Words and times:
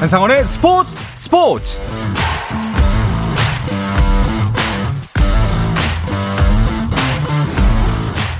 한상원의 0.00 0.46
스포츠 0.46 0.96
스포츠 1.14 1.78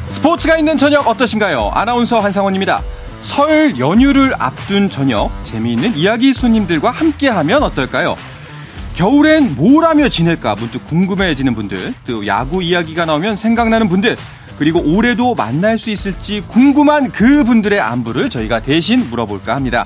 스포츠가 0.09 0.57
있는 0.57 0.79
저녁 0.79 1.07
어떠신가요? 1.07 1.73
아나운서 1.75 2.19
한상원입니다. 2.21 2.81
설 3.21 3.79
연휴를 3.79 4.33
앞둔 4.39 4.89
저녁 4.89 5.31
재미있는 5.45 5.99
이야기 5.99 6.33
손님들과 6.33 6.93
함께하면 6.93 7.63
어떨까요? 7.63 8.17
겨울엔 8.95 9.55
뭘 9.55 9.85
하며 9.85 10.09
지낼까 10.09 10.55
문득 10.55 10.87
궁금해지는 10.87 11.55
분들 11.55 11.93
또 12.07 12.27
야구 12.27 12.63
이야기가 12.63 13.05
나오면 13.05 13.37
생각나는 13.37 13.91
분들 13.91 14.17
그리고 14.59 14.81
올해도 14.81 15.35
만날 15.35 15.77
수 15.77 15.91
있을지 15.91 16.43
궁금한 16.49 17.11
그 17.11 17.45
분들의 17.45 17.79
안부를 17.79 18.31
저희가 18.31 18.61
대신 18.61 19.11
물어볼까 19.11 19.55
합니다. 19.55 19.85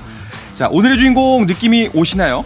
자 0.55 0.69
오늘의 0.71 0.97
주인공 0.97 1.45
느낌이 1.47 1.89
오시나요? 1.93 2.45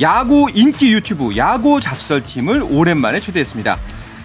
야구 0.00 0.48
인기 0.54 0.90
유튜브 0.94 1.36
야구 1.36 1.82
잡설팀을 1.82 2.62
오랜만에 2.62 3.20
초대했습니다. 3.20 3.76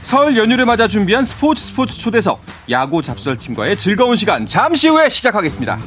설 0.01 0.37
연휴를 0.37 0.65
맞아 0.65 0.87
준비한 0.87 1.25
스포츠 1.25 1.61
스포츠 1.61 1.97
초대석 1.99 2.41
야구 2.70 3.01
잡설팀과의 3.01 3.77
즐거운 3.77 4.15
시간 4.15 4.45
잠시 4.45 4.87
후에 4.87 5.09
시작하겠습니다. 5.09 5.77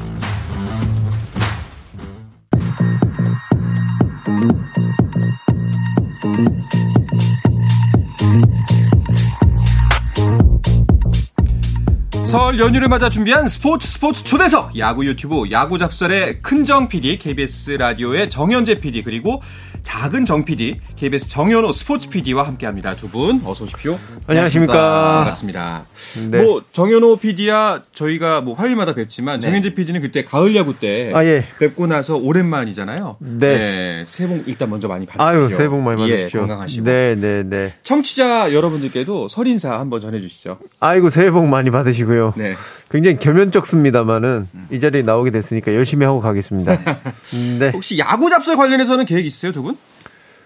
설 12.55 12.60
연휴를 12.60 12.86
맞아 12.88 13.08
준비한 13.08 13.48
스포츠 13.48 13.88
스포츠 13.88 14.22
초대석. 14.22 14.78
야구 14.78 15.05
유튜브 15.06 15.50
야구 15.50 15.77
잡설의 15.77 16.41
큰정 16.41 16.88
PD 16.88 17.19
KBS 17.19 17.72
라디오의 17.72 18.30
정현재 18.30 18.78
PD 18.78 19.02
그리고 19.02 19.42
작은 19.83 20.24
정 20.24 20.44
PD 20.46 20.80
KBS 20.96 21.28
정현호 21.28 21.72
스포츠 21.72 22.08
PD와 22.08 22.44
함께합니다. 22.44 22.94
두 22.94 23.08
분 23.08 23.41
어서 23.44 23.64
오십시오. 23.64 23.98
안녕하십니까. 24.27 24.72
반갑습니다. 25.16 25.84
네. 26.30 26.42
뭐 26.42 26.62
정현호 26.72 27.16
PD야 27.16 27.83
저희가 27.92 28.41
뭐 28.41 28.55
화요일마다 28.55 28.94
뵙지만 28.94 29.41
정현재 29.41 29.74
PD는 29.74 30.00
그때 30.00 30.22
가을 30.24 30.55
야구 30.56 30.78
때 30.78 31.11
아, 31.14 31.24
예. 31.24 31.44
뵙고 31.58 31.86
나서 31.86 32.16
오랜만이잖아요. 32.16 33.16
네. 33.20 34.05
새해 34.06 34.28
복 34.28 34.44
일단 34.46 34.70
먼저 34.70 34.86
많이 34.89 35.06
받으십시오. 35.06 35.27
아유 35.42 35.50
새해 35.50 35.68
복 35.68 35.80
많이 35.83 35.98
받으십시오. 36.00 36.41
예, 36.41 36.46
건강하시고. 36.46 36.84
네네네. 36.84 37.74
청취자 37.83 38.55
여러분들께도 38.55 39.28
설 39.28 39.46
인사 39.48 39.78
한번 39.78 40.00
전해주시죠. 40.00 40.58
아이고 40.80 41.11
새해 41.11 41.30
복 41.30 41.46
많이 41.46 41.70
받으시고요 41.70 42.34
네 42.45 42.56
굉장히 42.91 43.19
겸연쩍습니다만은 43.19 44.48
이 44.70 44.81
자리에 44.81 45.03
나오게 45.03 45.31
됐으니까 45.31 45.75
열심히 45.75 46.06
하고 46.06 46.20
가겠습니다 46.20 46.78
네 47.59 47.70
혹시 47.70 47.98
야구 47.98 48.31
잡설 48.31 48.56
관련해서는 48.56 49.06
계획 49.06 49.27
있으세요 49.27 49.53
두 49.53 49.62
분? 49.62 49.77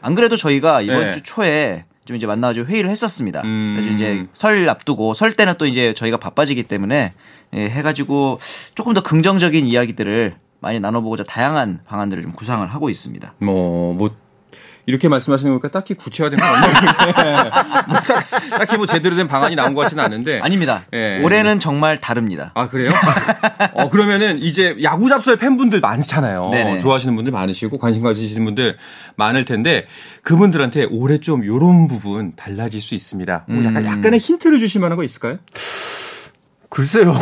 안 0.01 0.15
그래도 0.15 0.37
저희가 0.37 0.81
이번 0.81 1.01
네. 1.01 1.11
주 1.11 1.23
초에 1.23 1.85
좀 2.05 2.17
이제 2.17 2.27
만나가지고 2.27 2.67
회의를 2.69 2.89
했었습니다. 2.89 3.43
음. 3.43 3.77
그래서 3.77 3.95
이제 3.95 4.25
설 4.33 4.67
앞두고 4.67 5.13
설 5.13 5.35
때는 5.35 5.55
또 5.59 5.67
이제 5.67 5.93
저희가 5.93 6.17
바빠지기 6.17 6.63
때문에 6.63 7.13
예, 7.53 7.69
해가지고 7.69 8.39
조금 8.75 8.95
더 8.95 9.03
긍정적인 9.03 9.67
이야기들을 9.67 10.35
많이 10.61 10.81
나눠보고자 10.81 11.25
다양한 11.25 11.81
방안들을 11.87 12.23
좀 12.23 12.33
구상을 12.33 12.67
하고 12.67 12.89
있습니다. 12.89 13.35
뭐, 13.41 13.93
뭐, 13.93 14.11
이렇게 14.89 15.07
말씀하시는 15.07 15.53
거니까 15.53 15.69
딱히 15.69 15.93
구체화된 15.93 16.39
건 16.39 16.49
없는데. 16.49 16.81
뭐 17.89 18.01
딱, 18.01 18.25
딱히 18.59 18.79
뭐 18.79 18.87
제대로 18.87 19.17
된 19.17 19.29
방안이 19.29 19.55
나온 19.55 19.75
것 19.75 19.83
같지는 19.83 20.03
않은데. 20.03 20.41
아닙니다. 20.41 20.83
예. 20.95 21.21
올해는 21.23 21.61
정말 21.61 21.99
다릅니다. 21.99 22.53
아, 22.55 22.71
그래요? 22.71 22.91
어, 23.75 23.91
그러면은 23.91 24.39
이제 24.41 24.77
야구 24.83 25.11
잡설 25.11 25.37
팬분들 25.37 25.81
많잖아요. 25.81 26.49
네네. 26.53 26.79
좋아하시는 26.79 27.15
분들 27.15 27.33
많으시고 27.33 27.77
관심 27.77 28.03
가지시는 28.03 28.47
분들 28.47 28.79
많을 29.17 29.45
텐데 29.45 29.87
그분들한테 30.23 30.87
올해 30.91 31.19
좀 31.19 31.45
요런 31.45 31.87
부분 31.89 32.33
달라질 32.35 32.81
수 32.81 32.95
있습니다. 32.95 33.45
뭐 33.47 33.65
약간, 33.67 33.85
약간의 33.85 34.21
힌트를 34.21 34.59
주실 34.59 34.81
만한 34.81 34.97
거 34.97 35.05
있을까요? 35.05 35.37
글쎄요 36.71 37.15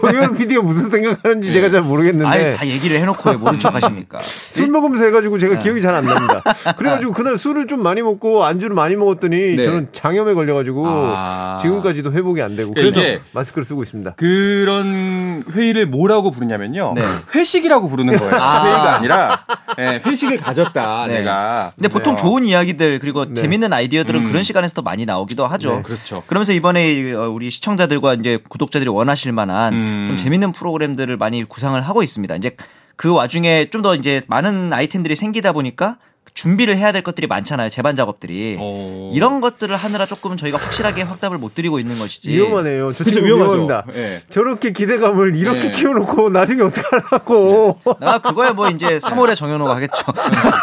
정현 0.00 0.34
PD가 0.34 0.62
무슨 0.62 0.90
생각하는지 0.90 1.52
제가 1.52 1.68
잘 1.68 1.82
모르겠는데 1.82 2.26
아유, 2.26 2.56
다 2.56 2.66
얘기를 2.66 2.98
해놓고 2.98 3.30
왜 3.30 3.36
모른 3.36 3.60
척 3.60 3.74
하십니까? 3.74 4.18
술 4.22 4.68
먹으면서 4.68 5.04
해가지고 5.06 5.38
제가 5.38 5.58
기억이 5.58 5.80
잘 5.80 5.92
안 5.92 6.06
납니다 6.06 6.42
그래가지고 6.78 7.12
그날 7.12 7.36
술을 7.36 7.66
좀 7.66 7.82
많이 7.82 8.00
먹고 8.02 8.44
안주를 8.44 8.74
많이 8.74 8.96
먹었더니 8.96 9.56
네. 9.56 9.64
저는 9.64 9.88
장염에 9.92 10.32
걸려가지고 10.34 10.84
아. 10.86 11.58
지금까지도 11.62 12.12
회복이 12.12 12.40
안 12.40 12.56
되고 12.56 12.72
그러니까 12.72 13.00
그래서 13.00 13.20
마스크를 13.32 13.64
쓰고 13.64 13.82
있습니다 13.82 14.14
그런 14.16 15.44
회의를 15.52 15.86
뭐라고 15.86 16.30
부르냐면요. 16.30 16.92
네. 16.96 17.02
회식이라고 17.34 17.88
부르는 17.88 18.18
거예요. 18.18 18.34
아. 18.34 18.64
회의가 18.64 18.94
아니라 18.96 19.44
예, 19.78 20.00
회식을 20.04 20.38
가졌다 20.38 21.06
네. 21.08 21.18
내가. 21.18 21.72
근데 21.76 21.88
보통. 21.88 22.16
좋은 22.16 22.44
이야기들 22.44 22.98
그리고 23.00 23.24
네. 23.26 23.34
재밌는 23.34 23.72
아이디어들은 23.72 24.20
음. 24.20 24.26
그런 24.28 24.42
시간에서 24.42 24.74
더 24.74 24.82
많이 24.82 25.04
나오기도 25.04 25.46
하죠. 25.46 25.76
네, 25.76 25.82
그렇죠. 25.82 26.22
그러면서 26.26 26.52
이번에 26.52 27.12
어, 27.14 27.28
우리 27.30 27.50
시청자들과 27.50 28.14
이제 28.14 28.38
구독 28.48 28.70
자들이 28.72 28.88
원하실 28.90 29.32
만한 29.32 29.74
음. 29.74 30.04
좀 30.08 30.16
재밌는 30.16 30.50
프로그램들을 30.52 31.16
많이 31.16 31.44
구상을 31.44 31.80
하고 31.80 32.02
있습니다. 32.02 32.34
이제 32.36 32.56
그 32.96 33.12
와중에 33.14 33.70
좀 33.70 33.82
더 33.82 33.94
이제 33.94 34.22
많은 34.26 34.72
아이템들이 34.72 35.14
생기다 35.16 35.52
보니까 35.52 35.98
준비를 36.34 36.78
해야 36.78 36.92
될 36.92 37.02
것들이 37.02 37.26
많잖아요. 37.26 37.68
제반 37.68 37.94
작업들이. 37.94 38.56
어. 38.58 39.10
이런 39.14 39.40
것들을 39.40 39.74
하느라 39.76 40.06
조금 40.06 40.36
저희가 40.36 40.56
확실하게 40.58 41.02
확답을 41.02 41.36
못 41.38 41.54
드리고 41.54 41.78
있는 41.78 41.98
것이지. 41.98 42.30
위험하네요 42.30 42.92
저 42.92 43.04
위험하죠. 43.04 43.22
위험합니다 43.24 43.84
예. 43.94 44.20
저렇게 44.30 44.72
기대감을 44.72 45.36
이렇게 45.36 45.70
네. 45.70 45.70
키워놓고 45.70 46.30
나중에 46.30 46.62
어떡하려고. 46.62 47.78
아, 48.00 48.18
그거야 48.18 48.52
뭐 48.52 48.68
이제 48.68 48.96
3월에 48.96 49.36
정현호가 49.36 49.76
하겠죠. 49.76 49.92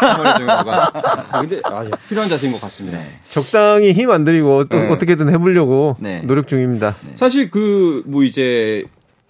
정말 0.00 0.34
정현호가. 0.38 0.92
아, 1.32 1.40
근데 1.40 1.60
아, 1.64 1.84
예, 1.84 1.90
필요한 2.08 2.28
자세인 2.28 2.52
것 2.52 2.60
같습니다. 2.62 2.98
적당히 3.28 3.92
힘 3.92 4.10
안 4.10 4.24
들이고 4.24 4.64
또 4.64 4.76
네. 4.76 4.88
어떻게든 4.90 5.32
해보려고 5.32 5.96
네. 6.00 6.20
노력 6.24 6.48
중입니다. 6.48 6.96
사실 7.14 7.48
그 7.50 8.02
뭐 8.06 8.24
이제 8.24 8.84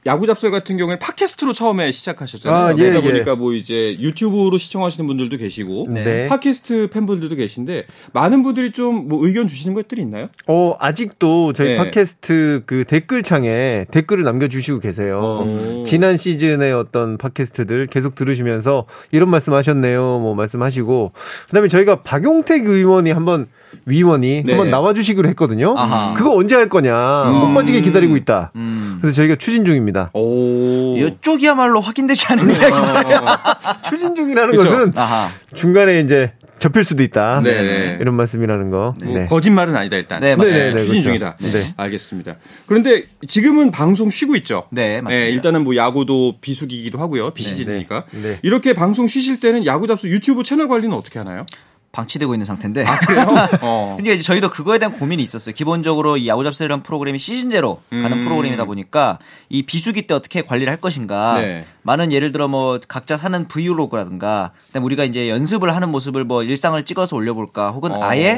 야구 0.06 0.26
잡설 0.26 0.50
같은 0.50 0.76
경우에는 0.76 0.98
팟캐스트로 0.98 1.52
처음에 1.52 1.92
시작하셨잖아요. 1.92 2.64
아, 2.64 2.70
예, 2.72 2.90
그러다 2.90 3.06
예. 3.06 3.12
보니까 3.12 3.36
뭐 3.36 3.52
이제 3.52 3.96
유튜브로 3.98 4.56
시청하시는 4.56 5.06
분들도 5.06 5.36
계시고 5.36 5.88
네. 5.90 6.26
팟캐스트 6.26 6.88
팬분들도 6.90 7.34
계신데 7.36 7.86
많은 8.12 8.42
분들이 8.42 8.70
좀 8.72 9.00
뭐 9.10 9.26
의견 9.26 9.46
주시는 9.46 9.74
것들이 9.74 10.02
있나요? 10.02 10.28
어, 10.46 10.76
아직도 10.78 11.52
저희 11.52 11.70
네. 11.70 11.74
팟캐스트 11.76 12.62
그 12.66 12.84
댓글창에 12.86 13.86
댓글을 13.90 14.24
남겨주시고 14.24 14.80
계세요. 14.80 15.18
어. 15.22 15.84
지난 15.86 16.16
시즌의 16.16 16.72
어떤 16.72 17.18
팟캐스트들 17.18 17.86
계속 17.86 18.14
들으시면서 18.14 18.86
이런 19.10 19.30
말씀 19.30 19.52
하셨네요. 19.54 20.00
뭐 20.20 20.34
말씀하시고. 20.34 21.12
그 21.46 21.52
다음에 21.52 21.68
저희가 21.68 22.02
박용택 22.02 22.66
의원이 22.66 23.10
한번, 23.10 23.48
위원이 23.86 24.42
네. 24.44 24.52
한번 24.52 24.70
나와주시기로 24.70 25.28
했거든요. 25.30 25.74
아하. 25.76 26.14
그거 26.14 26.34
언제 26.34 26.54
할 26.54 26.68
거냐. 26.68 26.92
못 27.30 27.54
빠지게 27.54 27.80
기다리고 27.80 28.16
있다. 28.16 28.52
음. 28.56 28.98
그래서 29.00 29.16
저희가 29.16 29.36
추진 29.36 29.64
중입니다. 29.64 30.10
오. 30.14 30.96
이쪽이야말로 30.96 31.80
확인되지 31.80 32.26
않은 32.30 32.50
이야기다. 32.54 33.82
추진 33.88 34.14
중이라는 34.14 34.56
그쵸. 34.56 34.68
것은 34.68 34.92
아하. 34.96 35.28
중간에 35.54 36.00
이제 36.00 36.32
접힐 36.60 36.84
수도 36.84 37.02
있다. 37.02 37.40
네. 37.42 37.96
이런 38.00 38.14
말씀이라는 38.16 38.70
거. 38.70 38.94
뭐 39.02 39.18
네. 39.18 39.24
거짓말은 39.24 39.74
아니다 39.74 39.96
일단. 39.96 40.20
네, 40.20 40.36
맞습니다. 40.36 40.64
네, 40.64 40.72
네, 40.72 40.78
추진 40.78 41.02
그렇죠. 41.02 41.04
중이다. 41.04 41.36
네. 41.40 41.74
알겠습니다. 41.76 42.36
그런데 42.66 43.04
지금은 43.26 43.70
방송 43.70 44.10
쉬고 44.10 44.36
있죠. 44.36 44.64
네, 44.70 45.00
맞습니다. 45.00 45.28
일단은 45.28 45.64
뭐 45.64 45.74
야구도 45.74 46.34
비수기이기도 46.42 46.98
하고요. 46.98 47.30
비시즌이니까. 47.30 48.04
네, 48.10 48.22
네. 48.22 48.38
이렇게 48.42 48.74
방송 48.74 49.06
쉬실 49.06 49.40
때는 49.40 49.64
야구 49.64 49.86
잡수 49.86 50.08
유튜브 50.08 50.42
채널 50.42 50.68
관리는 50.68 50.94
어떻게 50.94 51.18
하나요? 51.18 51.46
방치되고 51.92 52.34
있는 52.34 52.44
상태인데. 52.44 52.84
그래요? 53.06 53.26
어. 53.62 53.94
근데 53.96 54.14
이제 54.14 54.22
저희도 54.22 54.50
그거에 54.50 54.78
대한 54.78 54.92
고민이 54.92 55.22
있었어요. 55.22 55.54
기본적으로 55.54 56.16
이 56.16 56.28
야구 56.28 56.44
잡설이라는 56.44 56.82
프로그램이 56.82 57.18
시즌제로 57.18 57.80
가는 57.90 58.12
음. 58.12 58.20
프로그램이다 58.22 58.64
보니까 58.64 59.18
이 59.48 59.64
비수기 59.64 60.06
때 60.06 60.14
어떻게 60.14 60.42
관리를 60.42 60.70
할 60.70 60.78
것인가. 60.78 61.40
네. 61.40 61.64
많은 61.82 62.12
예를 62.12 62.30
들어 62.30 62.46
뭐 62.46 62.78
각자 62.86 63.16
사는 63.16 63.48
브이로그라든가 63.48 64.52
그다음에 64.68 64.84
우리가 64.84 65.04
이제 65.04 65.28
연습을 65.28 65.74
하는 65.74 65.90
모습을 65.90 66.24
뭐 66.24 66.42
일상을 66.44 66.82
찍어서 66.84 67.16
올려볼까 67.16 67.70
혹은 67.70 67.92
어. 67.92 68.04
아예 68.04 68.36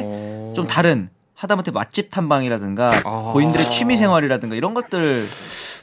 좀 0.55 0.65
다른 0.67 1.09
하다못해 1.35 1.71
맛집 1.71 2.09
탐방이라든가 2.09 3.01
아. 3.05 3.31
고인들의 3.33 3.65
취미 3.69 3.97
생활이라든가 3.97 4.55
이런 4.55 4.73
것들 4.73 5.25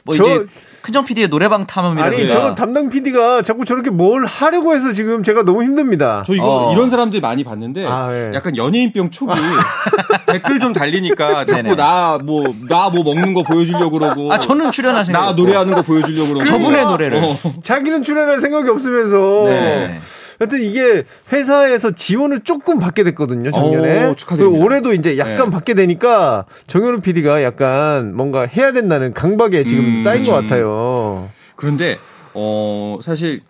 뭐 0.03 0.15
저- 0.15 0.23
이제 0.23 0.45
큰정 0.81 1.05
PD의 1.05 1.27
노래방 1.29 1.67
탐험이라든가 1.67 2.19
아니, 2.23 2.27
저 2.31 2.55
담당 2.55 2.89
PD가 2.89 3.43
자꾸 3.43 3.65
저렇게 3.65 3.91
뭘 3.91 4.25
하려고 4.25 4.73
해서 4.73 4.93
지금 4.93 5.23
제가 5.23 5.43
너무 5.43 5.61
힘듭니다. 5.61 6.23
저 6.25 6.33
이거 6.33 6.69
어. 6.69 6.73
이런 6.73 6.89
사람들 6.89 7.21
많이 7.21 7.43
봤는데 7.43 7.85
아, 7.85 8.09
예. 8.11 8.31
약간 8.33 8.57
연예인병 8.57 9.11
촉이 9.11 9.31
댓글 10.25 10.59
좀 10.59 10.73
달리니까 10.73 11.45
자꾸. 11.45 11.75
나 11.75 12.17
뭐 12.17 12.45
나 12.67 12.89
뭐 12.89 13.03
먹는 13.03 13.35
거 13.35 13.43
보여주려고 13.43 13.91
그러고 13.99 14.33
아 14.33 14.39
저는 14.39 14.71
출연하신 14.71 15.13
나 15.13 15.33
노래하는 15.33 15.75
거 15.75 15.83
보여주려고 15.83 16.29
그러고 16.29 16.45
저분의 16.45 16.83
노래를 16.85 17.17
어. 17.23 17.37
자기는 17.61 18.01
출연할 18.01 18.39
생각이 18.39 18.67
없으면서. 18.69 19.43
네. 19.45 19.99
하여튼 20.41 20.59
이게 20.63 21.03
회사에서 21.31 21.91
지원을 21.91 22.39
조금 22.39 22.79
받게 22.79 23.03
됐거든요, 23.03 23.51
작년에. 23.51 24.07
오, 24.07 24.15
축하드립니다. 24.15 24.49
그리고 24.49 24.65
올해도 24.65 24.93
이제 24.93 25.19
약간 25.19 25.45
네. 25.45 25.51
받게 25.51 25.75
되니까 25.75 26.45
정현우 26.65 27.01
PD가 27.01 27.43
약간 27.43 28.15
뭔가 28.15 28.47
해야 28.47 28.71
된다는 28.71 29.13
강박에 29.13 29.63
지금 29.65 29.85
음, 29.99 30.03
쌓인 30.03 30.23
것 30.23 30.31
그렇죠. 30.31 30.47
같아요. 30.47 31.29
그런데 31.55 31.99
어 32.33 32.97
사실 33.03 33.41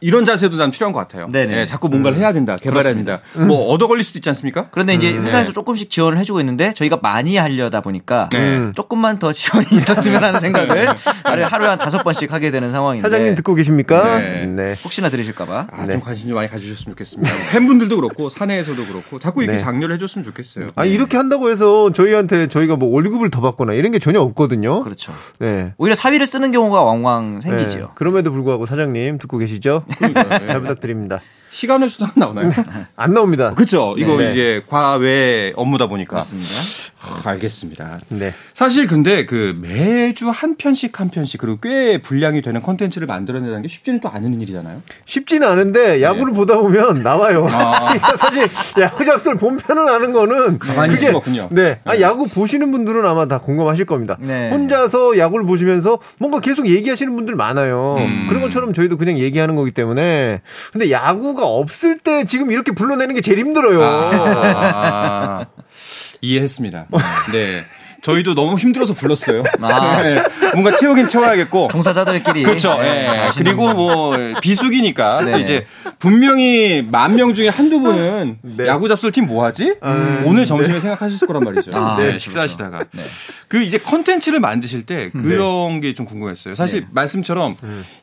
이런 0.00 0.24
자세도 0.24 0.56
난 0.56 0.70
필요한 0.70 0.92
것 0.92 0.98
같아요. 1.00 1.28
네네. 1.30 1.60
예, 1.60 1.66
자꾸 1.66 1.88
뭔가를 1.88 2.18
해야 2.18 2.32
된다, 2.32 2.56
개발해야 2.56 2.94
된다. 2.94 3.20
뭐 3.46 3.66
얻어 3.72 3.88
걸릴 3.88 4.04
수도 4.04 4.18
있지 4.18 4.28
않습니까? 4.30 4.68
그런데 4.70 4.94
이제 4.94 5.12
음, 5.12 5.24
회사에서 5.24 5.50
네. 5.50 5.54
조금씩 5.54 5.90
지원을 5.90 6.18
해주고 6.18 6.40
있는데 6.40 6.72
저희가 6.74 6.98
많이 7.02 7.36
하려다 7.36 7.80
보니까 7.80 8.28
네. 8.32 8.72
조금만 8.74 9.18
더 9.18 9.32
지원이 9.32 9.66
있었으면 9.72 10.24
하는 10.24 10.40
생각을 10.40 10.88
하루에 11.24 11.44
하루에 11.44 11.68
한 11.68 11.78
다섯 11.78 12.02
번씩 12.02 12.32
하게 12.32 12.50
되는 12.50 12.70
상황인데 12.72 13.08
사장님 13.08 13.34
듣고 13.36 13.54
계십니까? 13.54 14.18
네. 14.18 14.46
네. 14.46 14.74
혹시나 14.84 15.08
들으실까봐 15.08 15.66
아, 15.70 15.86
네. 15.86 15.92
좀 15.92 16.00
관심 16.00 16.28
좀 16.28 16.36
많이 16.36 16.48
가주셨으면 16.48 16.94
좋겠습니다. 16.94 17.32
팬분들도 17.50 17.96
그렇고 17.96 18.28
사내에서도 18.28 18.84
그렇고 18.86 19.18
자꾸 19.18 19.42
이렇게 19.42 19.58
네. 19.58 19.62
장려를 19.62 19.96
해줬으면 19.96 20.24
좋겠어요. 20.24 20.68
아 20.74 20.84
이렇게 20.84 21.16
한다고 21.16 21.50
해서 21.50 21.92
저희한테 21.92 22.48
저희가 22.48 22.76
뭐 22.76 22.88
월급을 22.90 23.30
더 23.30 23.40
받거나 23.40 23.72
이런 23.74 23.92
게 23.92 23.98
전혀 23.98 24.20
없거든요. 24.20 24.80
그렇죠. 24.80 25.12
네. 25.38 25.72
오히려 25.78 25.94
사비를 25.94 26.26
쓰는 26.26 26.50
경우가 26.52 26.82
왕왕 26.82 27.40
생기지요. 27.40 27.80
네. 27.82 27.88
그럼에도 27.94 28.32
불구하고 28.32 28.66
사장님 28.66 29.18
듣고 29.18 29.38
계시죠? 29.38 29.84
그러니까요. 29.96 30.40
예. 30.42 30.46
잘 30.46 30.60
부탁드립니다. 30.60 31.20
시간의 31.50 31.88
수당 31.88 32.10
나오나요? 32.14 32.50
안 32.96 33.14
나옵니다. 33.14 33.54
그렇죠. 33.54 33.94
이거 33.98 34.16
네. 34.16 34.30
이제 34.30 34.62
과외 34.68 35.52
업무다 35.56 35.86
보니까. 35.86 36.16
맞습니다. 36.16 36.50
아, 37.00 37.30
알겠습니다. 37.30 38.00
네. 38.08 38.32
사실 38.54 38.86
근데 38.86 39.24
그 39.24 39.56
매주 39.60 40.30
한 40.30 40.56
편씩 40.56 40.98
한 41.00 41.10
편씩 41.10 41.40
그리고 41.40 41.58
꽤 41.62 41.98
분량이 41.98 42.42
되는 42.42 42.60
컨텐츠를 42.60 43.06
만들어내는 43.06 43.62
게 43.62 43.68
쉽지는 43.68 44.00
또 44.00 44.08
않은 44.08 44.40
일이잖아요. 44.40 44.82
쉽지는 45.06 45.46
않은데 45.46 46.02
야구를 46.02 46.32
보다 46.32 46.58
보면 46.58 47.02
나와요. 47.02 47.46
그러니까 47.48 48.16
사실 48.16 48.48
야구 48.80 49.04
잡설 49.04 49.36
본편을 49.36 49.88
아는 49.88 50.12
거는 50.12 50.58
가만히 50.58 50.94
있을 50.94 51.06
수가 51.06 51.18
없군요. 51.18 51.48
네. 51.50 51.78
아, 51.84 51.98
야구 52.00 52.26
보시는 52.28 52.70
분들은 52.72 53.06
아마 53.06 53.26
다 53.26 53.38
공감하실 53.38 53.86
겁니다. 53.86 54.16
네. 54.20 54.50
혼자서 54.50 55.18
야구를 55.18 55.46
보시면서 55.46 56.00
뭔가 56.18 56.40
계속 56.40 56.68
얘기하시는 56.68 57.14
분들 57.14 57.36
많아요. 57.36 57.96
음. 57.98 58.26
그런 58.28 58.42
것처럼 58.42 58.74
저희도 58.74 58.96
그냥 58.96 59.18
얘기하는 59.18 59.54
거기 59.54 59.70
때문에. 59.70 59.77
근데 60.72 60.90
야구가 60.90 61.46
없을 61.46 61.98
때 61.98 62.24
지금 62.24 62.50
이렇게 62.50 62.72
불러내는 62.72 63.14
게 63.14 63.20
제일 63.20 63.38
힘들어요. 63.38 63.80
아, 63.82 65.46
이해했습니다. 66.20 66.86
네. 67.32 67.64
저희도 68.02 68.34
너무 68.34 68.56
힘들어서 68.58 68.94
불렀어요. 68.94 69.42
아. 69.60 70.02
네. 70.02 70.22
뭔가 70.52 70.72
채우긴 70.74 71.08
채워야겠고. 71.08 71.68
종사자들끼리 71.70 72.42
그렇죠. 72.44 72.78
네, 72.80 73.04
예. 73.04 73.18
아시는 73.18 73.44
그리고 73.44 73.74
뭐 73.74 74.16
비수기니까 74.40 75.20
또 75.20 75.24
네네. 75.26 75.40
이제 75.40 75.66
분명히 75.98 76.82
만 76.82 77.14
명 77.18 77.34
중에 77.34 77.48
한두 77.48 77.80
분은 77.80 78.38
네. 78.42 78.66
야구 78.68 78.86
잡설 78.88 79.10
팀 79.10 79.26
뭐하지? 79.26 79.74
음, 79.82 80.22
오늘 80.24 80.46
점심에 80.46 80.78
생각하실 80.78 81.26
거란 81.26 81.42
말이죠. 81.42 81.70
아, 81.74 81.96
네, 81.96 82.02
그렇죠, 82.04 82.18
식사하시다가 82.20 82.84
네. 82.92 83.02
그 83.48 83.60
이제 83.62 83.78
컨텐츠를 83.78 84.38
만드실 84.40 84.86
때 84.86 85.10
그런 85.10 85.80
게 85.80 85.88
좀 85.94 86.04
궁금했어요. 86.06 86.54
사실 86.54 86.82
네. 86.82 86.86
말씀처럼 86.92 87.56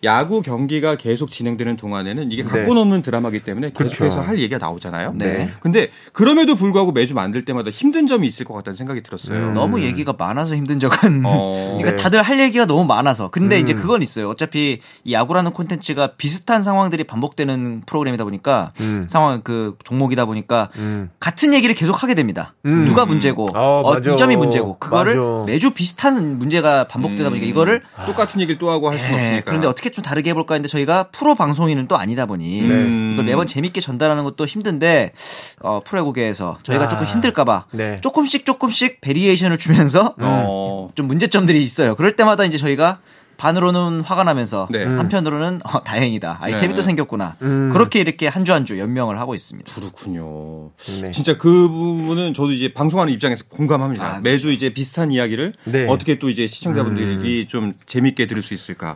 야구 0.03 0.41
경기가 0.41 0.95
계속 0.95 1.31
진행되는 1.31 1.77
동안에는 1.77 2.31
이게 2.31 2.43
네. 2.43 2.49
갖고 2.49 2.73
놓는 2.73 3.03
드라마기 3.03 3.39
때문에 3.41 3.71
계속해서 3.77 3.97
그렇죠. 4.15 4.21
할 4.21 4.39
얘기가 4.39 4.57
나오잖아요. 4.57 5.13
네. 5.15 5.49
근데 5.61 5.89
그럼에도 6.11 6.55
불구하고 6.55 6.91
매주 6.91 7.13
만들 7.13 7.45
때마다 7.45 7.69
힘든 7.69 8.07
점이 8.07 8.27
있을 8.27 8.43
것 8.45 8.53
같다는 8.55 8.75
생각이 8.75 9.01
들었어요. 9.03 9.37
음. 9.49 9.53
너무 9.53 9.79
얘기가 9.85 10.13
많아서 10.17 10.55
힘든 10.55 10.79
적은 10.79 11.23
어. 11.25 11.75
그러니까 11.77 11.91
네. 11.91 11.95
다들 11.97 12.21
할 12.21 12.39
얘기가 12.39 12.65
너무 12.65 12.85
많아서 12.85 13.29
근데 13.29 13.57
음. 13.57 13.61
이제 13.61 13.73
그건 13.73 14.01
있어요 14.01 14.29
어차피 14.29 14.81
이 15.03 15.13
야구라는 15.13 15.51
콘텐츠가 15.51 16.13
비슷한 16.17 16.63
상황들이 16.63 17.03
반복되는 17.05 17.83
프로그램이다 17.85 18.23
보니까 18.23 18.71
음. 18.81 19.03
상황 19.07 19.41
그 19.41 19.77
종목이다 19.83 20.25
보니까 20.25 20.69
음. 20.77 21.09
같은 21.19 21.53
얘기를 21.53 21.75
계속 21.75 22.03
하게 22.03 22.15
됩니다 22.15 22.53
음. 22.65 22.85
누가 22.85 23.05
문제고 23.05 23.47
아, 23.53 23.59
어, 23.59 23.93
맞아. 23.93 24.11
이 24.11 24.17
점이 24.17 24.35
문제고 24.35 24.77
그거를 24.77 25.15
맞아. 25.17 25.45
매주 25.45 25.71
비슷한 25.71 26.37
문제가 26.37 26.87
반복되다 26.87 27.29
보니까 27.29 27.45
이거를 27.45 27.81
똑같은 28.05 28.41
얘기를 28.41 28.57
또 28.57 28.69
하고 28.69 28.89
할 28.89 28.97
수는 28.97 29.17
네, 29.17 29.23
없으니까. 29.23 29.45
그런데 29.45 29.67
어떻게 29.67 29.89
좀 29.89 30.03
다르게 30.03 30.31
해볼까 30.31 30.55
했는데 30.55 30.69
저희가 30.69 31.07
프로 31.11 31.35
방송인은 31.35 31.87
또 31.87 31.97
아니다 31.97 32.25
보니 32.25 32.61
음. 32.61 33.11
이걸 33.13 33.25
매번 33.25 33.47
재밌게 33.47 33.81
전달하는 33.81 34.23
것도 34.23 34.45
힘든데 34.45 35.13
어, 35.61 35.81
프로야구계에서 35.85 36.59
저희가 36.63 36.85
아. 36.85 36.87
조금 36.87 37.05
힘들까봐 37.05 37.65
네. 37.71 37.99
조금씩 38.01 38.45
조금씩 38.45 39.01
variation을 39.01 39.57
주면 39.57 39.74
서 39.87 40.15
어. 40.19 40.89
좀 40.95 41.07
문제점들이 41.07 41.61
있어요. 41.61 41.95
그럴 41.95 42.15
때마다 42.15 42.45
이제 42.45 42.57
저희가 42.57 42.99
한편으로는 43.37 43.99
화가 43.99 44.23
나면서 44.23 44.65
네. 44.71 44.85
한편으로는 44.85 45.59
어, 45.65 45.83
다행이다 45.83 46.37
아이템이 46.41 46.69
네. 46.69 46.75
또 46.75 46.81
생겼구나 46.81 47.35
음. 47.41 47.69
그렇게 47.73 47.99
이렇게 47.99 48.27
한 48.29 48.45
주 48.45 48.53
한 48.53 48.63
주 48.65 48.79
연명을 48.79 49.19
하고 49.19 49.35
있습니다. 49.35 49.73
그렇군요. 49.73 50.71
네. 51.01 51.11
진짜 51.11 51.37
그 51.37 51.67
부분은 51.67 52.33
저도 52.33 52.53
이제 52.53 52.73
방송하는 52.73 53.11
입장에서 53.11 53.43
공감합니다. 53.49 54.05
아, 54.05 54.19
매주 54.23 54.53
이제 54.53 54.69
비슷한 54.73 55.11
이야기를 55.11 55.51
네. 55.65 55.85
어떻게 55.89 56.17
또 56.17 56.29
이제 56.29 56.47
시청자분들이 56.47 57.45
좀 57.47 57.73
재밌게 57.85 58.25
들을 58.27 58.41
수 58.41 58.53
있을까. 58.53 58.95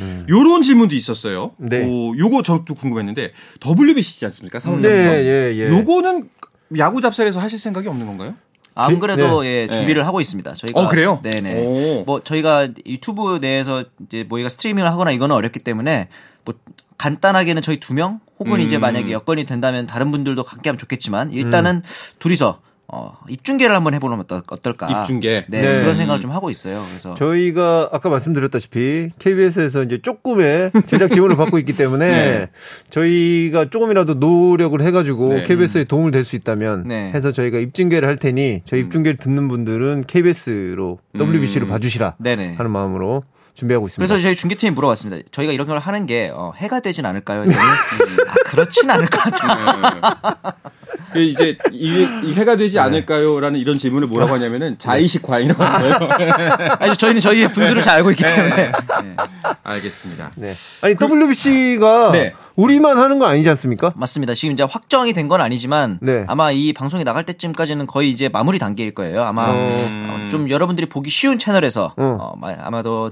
음. 0.00 0.26
요런 0.28 0.62
질문도 0.62 0.94
있었어요. 0.94 1.52
네. 1.56 1.82
어, 1.82 2.12
요거 2.18 2.42
저도 2.42 2.74
궁금했는데 2.74 3.32
WBC지 3.66 4.26
않습니까? 4.26 4.58
3월 4.58 4.80
네, 4.82 4.88
4일부터. 4.88 5.24
예, 5.24 5.54
예. 5.56 5.68
요거는 5.70 6.28
야구 6.76 7.00
잡설에서 7.00 7.40
하실 7.40 7.58
생각이 7.58 7.88
없는 7.88 8.04
건가요? 8.06 8.34
안 8.84 8.98
그래도 8.98 9.44
예, 9.44 9.66
네. 9.66 9.76
준비를 9.76 10.06
하고 10.06 10.20
있습니다. 10.20 10.54
저희가 10.54 10.80
어, 10.80 10.88
그래요? 10.88 11.18
네네. 11.22 11.64
오. 12.00 12.04
뭐 12.04 12.22
저희가 12.22 12.68
유튜브 12.86 13.38
내에서 13.40 13.84
이제 14.06 14.24
뭐희가 14.28 14.48
스트리밍을 14.48 14.90
하거나 14.90 15.10
이거는 15.10 15.34
어렵기 15.34 15.60
때문에 15.60 16.08
뭐 16.44 16.54
간단하게는 16.96 17.62
저희 17.62 17.78
두 17.80 17.92
명 17.94 18.20
혹은 18.38 18.54
음. 18.54 18.60
이제 18.60 18.78
만약에 18.78 19.10
여건이 19.12 19.44
된다면 19.44 19.86
다른 19.86 20.10
분들도 20.12 20.42
함께하면 20.46 20.78
좋겠지만 20.78 21.32
일단은 21.32 21.82
둘이서 22.20 22.60
어, 22.90 23.18
입중계를 23.28 23.76
한번 23.76 23.92
해보면 23.94 24.20
어떨, 24.20 24.40
어떨 24.48 24.72
까? 24.72 24.88
입중계. 24.88 25.44
네, 25.48 25.60
네. 25.62 25.80
그런 25.80 25.94
생각을 25.94 26.22
좀 26.22 26.30
하고 26.30 26.48
있어요. 26.48 26.82
그래서 26.88 27.14
저희가 27.16 27.90
아까 27.92 28.08
말씀드렸다시피 28.08 29.10
KBS에서 29.18 29.82
이제 29.82 30.00
조금의 30.00 30.70
제작 30.86 31.12
지원을 31.12 31.36
받고 31.36 31.58
있기 31.58 31.76
때문에 31.76 32.08
네. 32.08 32.48
저희가 32.88 33.68
조금이라도 33.68 34.14
노력을 34.14 34.80
해가지고 34.80 35.28
네. 35.34 35.44
KBS에 35.44 35.84
도움을 35.84 36.10
될 36.12 36.24
수 36.24 36.34
있다면 36.36 36.84
네. 36.88 37.10
해서 37.14 37.30
저희가 37.32 37.58
입중계를 37.58 38.08
할 38.08 38.16
테니 38.18 38.62
저희 38.66 38.80
입중계를 38.80 39.18
듣는 39.18 39.48
분들은 39.48 40.04
KBS로 40.06 40.98
WBC를 41.14 41.66
음. 41.66 41.68
봐주시라 41.68 42.16
네네. 42.18 42.54
하는 42.54 42.70
마음으로 42.70 43.22
준비하고 43.58 43.88
있습니다. 43.88 43.98
그래서 43.98 44.22
저희 44.22 44.36
중계팀이 44.36 44.70
물어봤습니다. 44.72 45.28
저희가 45.32 45.52
이런 45.52 45.66
걸 45.66 45.78
하는 45.80 46.06
게 46.06 46.30
어, 46.32 46.52
해가 46.56 46.78
되진 46.80 47.04
않을까요? 47.06 47.40
했더니 47.42 47.56
아, 47.56 48.34
그렇진 48.44 48.88
않을 48.88 49.06
것 49.06 49.20
같아요. 49.20 50.34
그 51.12 51.20
이제 51.20 51.56
이, 51.72 52.06
이 52.22 52.34
해가 52.34 52.52
네. 52.52 52.64
되지 52.64 52.78
않을까요?라는 52.78 53.58
이런 53.58 53.78
질문을 53.78 54.06
뭐라고 54.08 54.34
하냐면은 54.34 54.78
자의식 54.78 55.22
과잉이라고 55.22 55.62
하는 55.64 55.98
거예요. 55.98 56.32
아니 56.78 56.96
저희는 56.96 57.20
저희의 57.20 57.50
분수를 57.50 57.82
잘 57.82 57.96
알고 57.96 58.10
있기 58.12 58.22
때문에 58.24 58.54
네. 58.56 58.72
알겠습니다. 59.64 60.32
네. 60.36 60.54
아니 60.82 60.94
WBC가 61.00 62.12
네. 62.12 62.34
우리만 62.56 62.98
하는 62.98 63.18
거 63.18 63.26
아니지 63.26 63.48
않습니까? 63.50 63.92
맞습니다. 63.96 64.34
지금 64.34 64.52
이제 64.52 64.62
확정이 64.62 65.12
된 65.12 65.28
건 65.28 65.40
아니지만 65.42 65.98
네. 66.00 66.24
아마 66.28 66.50
이 66.52 66.72
방송이 66.72 67.04
나갈 67.04 67.24
때쯤까지는 67.24 67.86
거의 67.86 68.10
이제 68.10 68.28
마무리 68.30 68.58
단계일 68.58 68.94
거예요. 68.94 69.24
아마 69.24 69.48
어. 69.50 69.66
어, 69.66 70.28
좀 70.30 70.48
여러분들이 70.48 70.88
보기 70.88 71.10
쉬운 71.10 71.38
채널에서 71.38 71.92
어. 71.96 72.16
어, 72.20 72.34
마- 72.38 72.54
아마도 72.60 73.10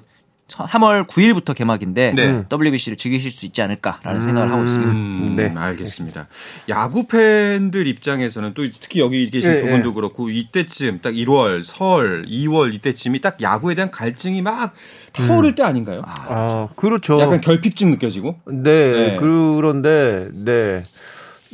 3월 0.48 1.08
9일부터 1.08 1.54
개막인데 1.54 2.12
네. 2.14 2.44
WBC를 2.52 2.96
즐기실 2.96 3.30
수 3.32 3.46
있지 3.46 3.62
않을까라는 3.62 4.20
생각을 4.20 4.52
하고 4.52 4.64
있습니다. 4.64 4.92
음, 4.92 5.34
네. 5.36 5.52
알겠습니다. 5.54 6.28
야구 6.68 7.06
팬들 7.06 7.86
입장에서는 7.86 8.54
또 8.54 8.62
특히 8.80 9.00
여기 9.00 9.28
계신 9.28 9.52
예, 9.52 9.56
두 9.56 9.66
분도 9.66 9.90
예. 9.90 9.94
그렇고 9.94 10.30
이때쯤 10.30 11.00
딱 11.02 11.12
1월, 11.14 11.64
설, 11.64 12.26
2월 12.26 12.74
이때쯤이 12.74 13.20
딱 13.20 13.42
야구에 13.42 13.74
대한 13.74 13.90
갈증이 13.90 14.42
막 14.42 14.74
타오를 15.12 15.54
때 15.54 15.62
아닌가요? 15.64 16.02
아, 16.04 16.68
그렇죠. 16.76 17.18
약간 17.20 17.40
결핍증 17.40 17.90
느껴지고. 17.90 18.36
네, 18.46 18.92
네. 18.92 19.16
그런데 19.18 20.28
네. 20.32 20.84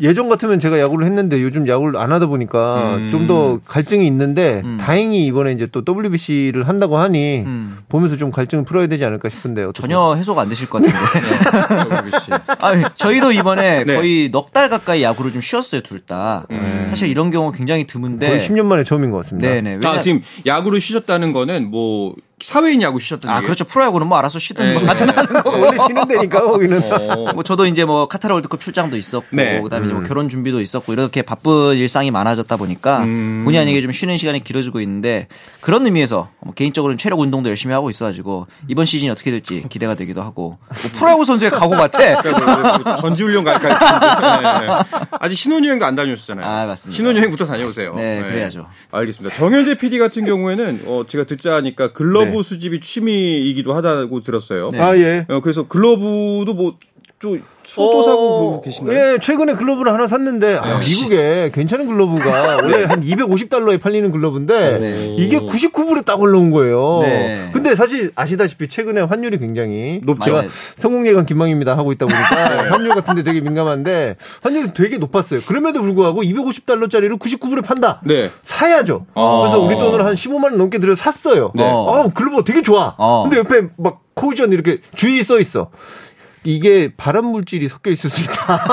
예전 0.00 0.28
같으면 0.28 0.60
제가 0.60 0.78
야구를 0.78 1.06
했는데 1.06 1.42
요즘 1.42 1.66
야구를 1.68 1.98
안 1.98 2.12
하다 2.12 2.26
보니까 2.26 2.96
음. 2.96 3.08
좀더 3.10 3.60
갈증이 3.66 4.06
있는데 4.06 4.62
음. 4.64 4.78
다행히 4.80 5.26
이번에 5.26 5.52
이제 5.52 5.68
또 5.70 5.82
WBC를 5.86 6.68
한다고 6.68 6.98
하니 6.98 7.40
음. 7.40 7.78
보면서 7.88 8.16
좀 8.16 8.30
갈증을 8.30 8.64
풀어야 8.64 8.86
되지 8.86 9.04
않을까 9.04 9.28
싶은데 9.28 9.64
어떻게 9.64 9.82
전혀 9.82 10.14
해소가 10.14 10.42
안 10.42 10.48
되실 10.48 10.68
것 10.68 10.82
같은데. 10.82 12.02
WBC. 12.04 12.32
아, 12.32 12.94
저희도 12.94 13.32
이번에 13.32 13.84
네. 13.84 13.96
거의 13.96 14.30
넉 14.30 14.52
달 14.52 14.68
가까이 14.68 15.02
야구를 15.02 15.32
좀 15.32 15.40
쉬었어요, 15.40 15.80
둘 15.80 16.00
다. 16.00 16.46
음. 16.50 16.84
사실 16.86 17.08
이런 17.08 17.30
경우 17.30 17.52
굉장히 17.52 17.86
드문데. 17.86 18.28
거의 18.28 18.40
10년 18.40 18.64
만에 18.64 18.84
처음인 18.84 19.10
것 19.10 19.18
같습니다. 19.18 19.48
네네. 19.48 19.78
왜냐... 19.82 19.88
아, 19.88 20.00
지금 20.00 20.20
야구를 20.44 20.78
쉬셨다는 20.78 21.32
거는 21.32 21.70
뭐 21.70 22.14
사회인 22.42 22.82
야구 22.82 22.98
쉬셨다는 22.98 23.32
아, 23.32 23.38
얘기예요? 23.38 23.46
그렇죠. 23.46 23.64
프로야구는 23.64 24.06
뭐 24.08 24.18
알아서 24.18 24.38
쉬든 24.38 24.66
네. 24.66 24.78
뭐 24.78 24.88
하든 24.88 25.08
하는 25.10 25.42
거고. 25.42 25.60
원래 25.60 25.78
쉬는 25.86 26.08
데니까 26.08 26.42
거기는 26.42 26.80
어. 26.92 27.32
뭐 27.32 27.42
저도 27.42 27.66
이제 27.66 27.84
뭐 27.84 28.08
카타르 28.08 28.34
월드컵 28.34 28.60
출장도 28.60 28.96
있었고 28.96 29.26
네. 29.32 29.60
그다음에 29.60 29.86
이제 29.86 29.94
뭐 29.94 30.02
결혼 30.02 30.28
준비도 30.28 30.60
있었고 30.60 30.92
이렇게 30.92 31.22
바쁜 31.22 31.76
일상이 31.76 32.10
많아졌다 32.10 32.54
보니까 32.56 33.04
음. 33.04 33.42
본의 33.44 33.60
아니게 33.60 33.80
좀 33.80 33.92
쉬는 33.92 34.16
시간이 34.16 34.42
길어지고 34.42 34.80
있는데 34.80 35.28
그런 35.60 35.86
의미에서 35.86 36.30
뭐 36.40 36.52
개인적으로는 36.54 36.98
체력 36.98 37.20
운동도 37.20 37.48
열심히 37.48 37.74
하고 37.74 37.90
있어 37.90 38.06
가지고 38.06 38.46
이번 38.68 38.84
시즌이 38.84 39.10
어떻게 39.10 39.30
될지 39.30 39.64
기대가 39.68 39.94
되기도 39.94 40.22
하고 40.22 40.58
뭐 40.68 40.90
프로야구 40.92 41.24
선수의 41.24 41.50
각오 41.50 41.70
같아. 41.70 42.20
그러니까 42.22 42.96
전지훈련 43.00 43.44
갈까 43.44 43.68
했는데 43.68 44.60
네, 44.60 44.66
네. 44.66 45.06
아직 45.20 45.36
신혼여행도 45.36 45.84
안 45.84 45.94
다녀오셨잖아요. 45.94 46.46
아, 46.46 46.66
맞습니다. 46.66 46.96
신혼여행부터 46.96 47.46
다녀오세요. 47.46 47.94
네, 47.94 48.22
그래야죠. 48.22 48.66
알겠습니다. 48.90 49.34
정현재 49.36 49.76
PD 49.76 49.98
같은 49.98 50.24
경우에는 50.24 50.82
어, 50.86 51.04
제가 51.06 51.24
듣자 51.24 51.54
하니까 51.54 51.92
글러브 51.92 52.31
네. 52.38 52.42
수집이 52.42 52.80
취미이기도 52.80 53.74
하다고 53.74 54.20
들었어요. 54.20 54.70
네. 54.70 54.80
아 54.80 54.96
예. 54.96 55.26
어, 55.28 55.40
그래서 55.40 55.66
글러브도 55.66 56.54
뭐또 56.54 57.38
소도 57.64 58.02
사고 58.02 58.60
계신가요? 58.62 58.96
예, 58.96 59.18
최근에 59.18 59.54
글러브를 59.54 59.92
하나 59.92 60.06
샀는데 60.06 60.56
아, 60.56 60.78
미국에 60.78 61.50
괜찮은 61.54 61.86
글러브가 61.86 62.58
원래 62.62 62.84
한 62.84 63.02
250달러에 63.02 63.80
팔리는 63.80 64.10
글러브인데 64.12 64.78
네. 64.78 65.14
이게 65.18 65.38
99불에 65.40 66.04
딱 66.04 66.20
올라온 66.20 66.50
거예요. 66.50 66.98
네. 67.02 67.50
근데 67.52 67.74
사실 67.74 68.12
아시다시피 68.14 68.68
최근에 68.68 69.02
환율이 69.02 69.38
굉장히 69.38 70.00
높죠. 70.04 70.24
제가. 70.24 70.44
성공예감 70.76 71.26
김망입니다 71.26 71.76
하고 71.76 71.92
있다 71.92 72.06
보니까 72.06 72.70
환율 72.72 72.90
같은데 72.90 73.22
되게 73.22 73.40
민감한데 73.40 74.16
환율이 74.42 74.74
되게 74.74 74.98
높았어요. 74.98 75.40
그럼에도 75.46 75.80
불구하고 75.80 76.22
250달러짜리를 76.22 77.18
99불에 77.18 77.64
판다. 77.64 78.00
네. 78.04 78.30
사야죠. 78.42 79.06
아. 79.14 79.40
그래서 79.42 79.60
우리 79.60 79.76
돈으로 79.76 80.04
한 80.04 80.14
15만 80.14 80.44
원 80.44 80.58
넘게 80.58 80.78
들여 80.78 80.94
샀어요. 80.94 81.52
네. 81.54 81.62
어, 81.64 82.10
글러브가 82.14 82.44
되게 82.44 82.62
좋아. 82.62 82.94
어. 82.98 83.22
근데 83.22 83.38
옆에 83.38 83.68
막 83.76 84.00
caution 84.14 84.52
이렇게 84.52 84.80
주의 84.94 85.22
써 85.24 85.40
있어. 85.40 85.70
이게 86.44 86.92
발암 86.96 87.26
물질이 87.26 87.68
섞여 87.68 87.90
있을 87.90 88.10
수 88.10 88.22
있다. 88.22 88.64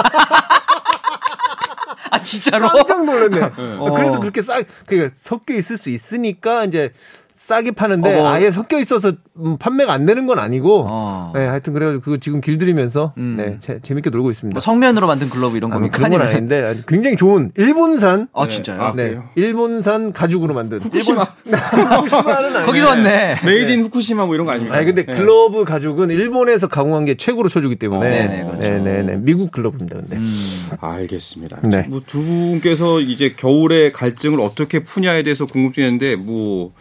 아 2.12 2.22
진짜로? 2.22 2.70
깜짝 2.70 3.06
놀랐네. 3.06 3.42
어. 3.78 3.94
그래서 3.94 4.20
그렇게 4.20 4.42
싹, 4.42 4.66
그러니까 4.88 5.14
섞여 5.16 5.54
있을 5.54 5.78
수 5.78 5.90
있으니까 5.90 6.66
이제 6.66 6.92
싸게 7.40 7.72
파는데 7.72 8.20
어. 8.20 8.28
아예 8.28 8.52
섞여 8.52 8.80
있어서 8.80 9.14
음, 9.38 9.58
판매가 9.58 9.94
안 9.94 10.06
되는 10.06 10.28
건 10.28 10.40
아니고. 10.40 10.86
어. 10.90 11.32
네, 11.34 11.46
하여튼 11.48 11.72
그래가지고 11.74 12.04
그거 12.04 12.18
지금 12.18 12.42
길들이면서 12.42 13.14
음. 13.18 13.36
네, 13.38 13.58
재, 13.62 13.80
재밌게 13.82 14.10
놀고 14.10 14.30
있습니다. 14.30 14.56
뭐 14.56 14.62
석면으로 14.62 15.08
만든 15.08 15.30
글러브 15.30 15.56
이런 15.56 15.72
아, 15.72 15.76
뭐 15.76 15.90
겁니까? 15.90 15.98
그런 15.98 16.12
건 16.12 16.22
아닌데 16.22 16.76
굉장히 16.86 17.16
좋은 17.16 17.52
일본산 17.56 18.28
아 18.34 18.48
진짜요? 18.48 18.82
아, 18.82 18.94
네? 18.94 19.18
일본산 19.36 20.12
가죽으로 20.12 20.54
만든 20.54 20.80
후쿠시마. 20.80 21.24
후쿠시마는 21.24 22.50
아니에요. 22.52 22.66
거기서 22.66 22.88
왔네. 22.90 23.36
made 23.46 23.72
in 23.72 23.84
후쿠시마 23.84 24.26
뭐 24.26 24.36
이런 24.36 24.46
거 24.46 24.52
아닙니까? 24.52 24.76
아니 24.76 24.86
근데 24.86 25.06
네. 25.06 25.16
글러브 25.16 25.64
가죽은 25.64 26.10
일본에서 26.10 26.68
가공한 26.68 27.06
게 27.06 27.16
최고로 27.16 27.48
쳐주기 27.48 27.78
때문에 27.78 28.06
어, 28.06 28.10
네네, 28.10 28.44
그렇죠. 28.44 28.70
네네네. 28.70 29.16
미국 29.22 29.52
글러브입니다. 29.52 29.96
근데 29.96 30.18
음. 30.18 30.34
알겠습니다. 30.82 31.60
네. 31.64 31.86
뭐 31.90 32.11
두 32.11 32.22
분께서 32.22 33.00
이제 33.00 33.34
겨울의 33.38 33.94
갈증을 33.94 34.42
어떻게 34.42 34.84
푸냐에 34.84 35.24
대해서 35.24 35.46
궁금증했는데 35.46 36.18
뭐 36.18 36.74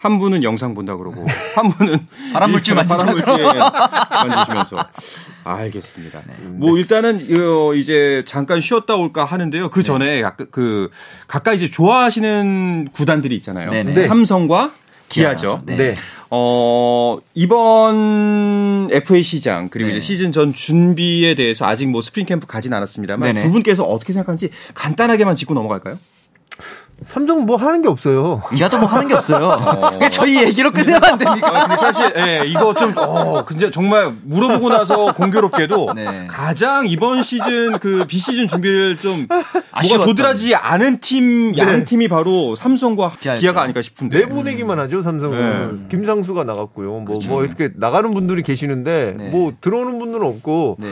한 0.00 0.18
분은 0.18 0.42
영상 0.42 0.74
본다 0.74 0.96
그러고 0.96 1.24
한 1.54 1.68
분은 1.68 2.06
만진다 2.32 2.84
발암물질 2.86 3.34
만지시면서 4.10 4.88
알겠습니다. 5.44 6.22
뭐 6.42 6.78
일단은 6.78 7.26
어, 7.30 7.74
이제 7.74 8.22
잠깐 8.26 8.60
쉬었다 8.60 8.96
올까 8.96 9.26
하는데요. 9.26 9.68
그 9.68 9.82
전에 9.82 10.22
약간 10.22 10.46
그 10.50 10.90
각각 11.28 11.52
이제 11.52 11.70
좋아하시는 11.70 12.88
구단들이 12.92 13.36
있잖아요. 13.36 13.70
네네. 13.70 13.94
네. 13.94 14.02
삼성과 14.02 14.72
기아죠. 15.10 15.60
네. 15.66 15.76
네. 15.76 15.94
어, 16.30 17.18
이번 17.34 18.88
FA 18.90 19.22
시장, 19.22 19.68
그리고 19.68 19.90
네. 19.90 19.96
이제 19.96 20.06
시즌 20.06 20.32
전 20.32 20.54
준비에 20.54 21.34
대해서 21.34 21.66
아직 21.66 21.86
뭐 21.86 22.00
스프링 22.00 22.24
캠프 22.24 22.46
가진 22.46 22.72
않았습니다만 22.72 23.34
네네. 23.34 23.42
두 23.42 23.52
분께서 23.52 23.82
어떻게 23.82 24.14
생각하는지 24.14 24.50
간단하게만 24.74 25.36
짚고 25.36 25.52
넘어갈까요? 25.52 25.98
삼성 27.02 27.46
뭐 27.46 27.56
하는 27.56 27.80
게 27.82 27.88
없어요. 27.88 28.42
기아도 28.54 28.78
뭐 28.78 28.86
하는 28.88 29.08
게 29.08 29.14
없어요. 29.14 29.56
그냥 29.92 30.10
저희 30.10 30.42
얘기로 30.44 30.70
끝내면 30.70 31.02
안 31.02 31.18
됩니까? 31.18 31.48
아, 31.48 31.66
근데 31.66 31.76
사실, 31.76 32.12
예, 32.16 32.42
이거 32.46 32.74
좀, 32.74 32.92
어, 32.96 33.44
근데 33.44 33.70
정말 33.70 34.12
물어보고 34.22 34.68
나서 34.68 35.12
공교롭게도 35.14 35.92
네. 35.96 36.26
가장 36.28 36.86
이번 36.86 37.22
시즌 37.22 37.78
그 37.78 38.04
비시즌 38.06 38.46
준비를 38.48 38.98
좀 38.98 39.26
뭐가 39.28 39.62
아쉬웠던. 39.72 40.06
도드라지 40.08 40.54
않은 40.54 41.00
팀, 41.00 41.56
양 41.56 41.78
네. 41.78 41.84
팀이 41.84 42.08
바로 42.08 42.54
삼성과 42.54 43.10
기아였죠. 43.20 43.40
기아가 43.40 43.62
아닐까 43.62 43.80
싶은데. 43.82 44.18
내보내기만 44.20 44.78
하죠 44.80 45.00
삼성은. 45.00 45.88
김상수가 45.88 46.44
나갔고요. 46.44 46.90
뭐뭐 47.00 47.44
이렇게 47.44 47.70
나가는 47.76 48.10
분들이 48.10 48.42
계시는데 48.42 49.14
네. 49.16 49.30
뭐 49.30 49.52
들어오는 49.60 49.98
분들은 49.98 50.26
없고 50.26 50.76
네. 50.80 50.88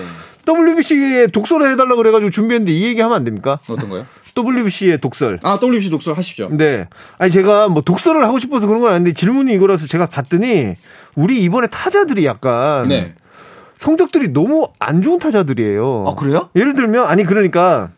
WBC에 0.49 1.27
독설을 1.29 1.71
해달라 1.73 1.91
고 1.91 1.97
그래가지고 1.99 2.31
준비했는데 2.31 2.73
이 2.73 2.85
얘기 2.85 3.01
하면 3.03 3.15
안 3.17 3.25
됩니까? 3.25 3.59
어떤 3.69 3.89
거요? 3.91 4.07
WBC의 4.39 4.99
독설. 4.99 5.41
아, 5.43 5.59
WBC 5.61 5.91
독설 5.91 6.15
하시죠. 6.15 6.51
네. 6.53 6.87
아니 7.19 7.31
제가 7.31 7.69
뭐 7.69 7.83
독설을 7.83 8.25
하고 8.25 8.39
싶어서 8.39 8.67
그런 8.67 8.81
건 8.81 8.93
아닌데 8.93 9.13
질문이 9.13 9.53
이거라서 9.55 9.87
제가 9.87 10.07
봤더니 10.07 10.75
우리 11.15 11.43
이번에 11.43 11.67
타자들이 11.67 12.25
약간 12.25 12.89
네. 12.89 13.15
성적들이 13.79 14.33
너무 14.33 14.69
안 14.79 15.03
좋은 15.03 15.19
타자들이에요. 15.19 16.07
아 16.09 16.15
그래요? 16.15 16.51
예를 16.57 16.75
들면 16.75 17.07
아니 17.07 17.25
그러니까 17.25 17.91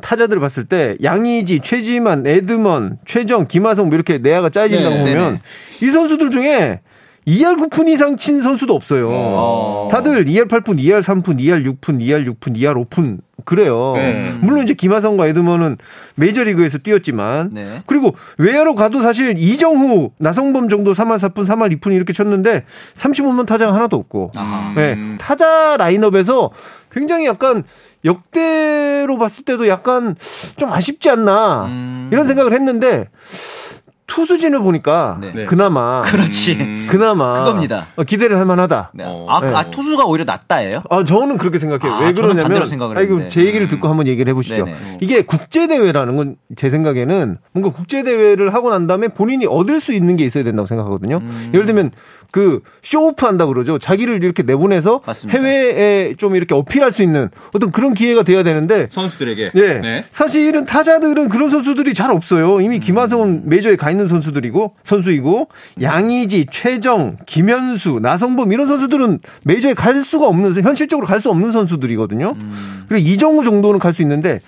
타자들을 0.00 0.40
봤을 0.40 0.66
때 0.66 0.96
양의지, 1.02 1.60
최지만, 1.60 2.26
에드먼, 2.26 2.98
최정, 3.06 3.46
김하성 3.46 3.86
뭐 3.86 3.94
이렇게 3.94 4.18
내야가 4.18 4.50
짜여진다고 4.50 4.96
네, 4.96 5.00
보면 5.00 5.16
네네. 5.16 5.38
이 5.82 5.90
선수들 5.90 6.30
중에 6.30 6.80
2할 7.26 7.56
9푼 7.56 7.88
이상 7.88 8.16
친 8.16 8.40
선수도 8.40 8.74
없어요. 8.74 9.08
어. 9.10 9.88
다들 9.90 10.24
2할 10.26 10.48
8푼, 10.48 10.78
2할 10.78 11.02
3푼, 11.02 11.38
2할 11.38 11.66
6푼, 11.66 11.98
2할 11.98 12.26
6푼, 12.26 12.56
2할 12.56 12.86
5푼 12.86 13.18
그래요. 13.44 13.92
네. 13.96 14.32
물론 14.40 14.62
이제 14.62 14.74
김하성과 14.74 15.26
에드먼은 15.28 15.76
메이저리그에서 16.14 16.78
뛰었지만 16.78 17.50
네. 17.52 17.82
그리고 17.86 18.14
외야로 18.38 18.74
가도 18.74 19.02
사실 19.02 19.36
이정후, 19.38 20.12
나성범 20.18 20.68
정도 20.68 20.92
3할 20.92 21.18
4푼, 21.18 21.46
3할 21.46 21.78
2푼 21.78 21.92
이렇게 21.92 22.12
쳤는데 22.12 22.64
35번 22.94 23.44
타자가 23.46 23.74
하나도 23.74 23.96
없고 23.96 24.32
아하. 24.36 24.72
네, 24.74 24.96
타자 25.18 25.76
라인업에서 25.76 26.50
굉장히 26.92 27.26
약간 27.26 27.64
역대로 28.04 29.18
봤을 29.18 29.44
때도 29.44 29.68
약간 29.68 30.14
좀 30.56 30.72
아쉽지 30.72 31.10
않나 31.10 31.66
음. 31.66 32.08
이런 32.12 32.26
생각을 32.28 32.52
했는데 32.52 33.08
투수진을 34.06 34.60
보니까 34.60 35.18
네. 35.20 35.32
네. 35.34 35.44
그나마 35.46 36.00
그렇지. 36.02 36.52
음. 36.54 36.86
그나마 36.88 37.32
그겁니다. 37.34 37.86
어, 37.96 38.04
기대를 38.04 38.36
할 38.38 38.44
만하다. 38.44 38.92
네. 38.94 39.04
어. 39.06 39.26
아, 39.28 39.40
그- 39.40 39.56
아, 39.56 39.64
네. 39.64 39.70
투수가 39.70 40.04
오히려 40.06 40.24
낫다예요? 40.24 40.82
아, 40.90 41.04
저는 41.04 41.38
그렇게 41.38 41.58
생각해요. 41.58 41.92
아, 41.92 42.00
왜 42.04 42.12
그러냐면, 42.12 42.44
반대로 42.44 42.66
생각을 42.66 42.96
아이고, 42.96 43.14
했는데. 43.14 43.30
제 43.30 43.44
얘기를 43.44 43.66
듣고 43.68 43.88
한번 43.88 44.06
얘기를 44.06 44.30
해보시죠. 44.30 44.64
네네. 44.64 44.76
이게 45.00 45.22
국제 45.22 45.66
대회라는 45.66 46.16
건 46.16 46.36
제 46.56 46.70
생각에는 46.70 47.38
뭔가 47.52 47.70
국제 47.76 48.02
대회를 48.04 48.54
하고 48.54 48.70
난 48.70 48.86
다음에 48.86 49.08
본인이 49.08 49.46
얻을 49.46 49.80
수 49.80 49.92
있는 49.92 50.16
게 50.16 50.24
있어야 50.24 50.44
된다고 50.44 50.66
생각하거든요. 50.66 51.16
음. 51.18 51.50
예를 51.52 51.66
들면, 51.66 51.90
그, 52.36 52.60
쇼오프 52.82 53.24
한다 53.24 53.46
그러죠. 53.46 53.78
자기를 53.78 54.22
이렇게 54.22 54.42
내보내서 54.42 55.00
맞습니다. 55.06 55.40
해외에 55.40 56.14
좀 56.18 56.36
이렇게 56.36 56.54
어필할 56.54 56.92
수 56.92 57.02
있는 57.02 57.30
어떤 57.54 57.72
그런 57.72 57.94
기회가 57.94 58.24
돼야 58.24 58.42
되는데, 58.42 58.88
선수들에게. 58.90 59.52
예. 59.54 59.78
네. 59.78 60.04
사실은 60.10 60.66
타자들은 60.66 61.30
그런 61.30 61.48
선수들이 61.48 61.94
잘 61.94 62.10
없어요. 62.10 62.60
이미 62.60 62.78
김하성은 62.78 63.48
메이저에 63.48 63.76
가 63.76 63.90
있는 63.90 64.06
선수들이고, 64.06 64.74
선수이고, 64.84 65.48
양의지, 65.80 66.48
최정, 66.50 67.16
김현수, 67.24 68.00
나성범 68.02 68.52
이런 68.52 68.68
선수들은 68.68 69.20
메이저에 69.44 69.72
갈 69.72 70.02
수가 70.02 70.26
없는, 70.28 70.62
현실적으로 70.62 71.06
갈 71.06 71.22
수 71.22 71.30
없는 71.30 71.52
선수들이거든요. 71.52 72.36
그리고 72.90 73.08
이정우 73.08 73.44
정도는 73.44 73.78
갈 73.78 73.94
수 73.94 74.02
있는데, 74.02 74.40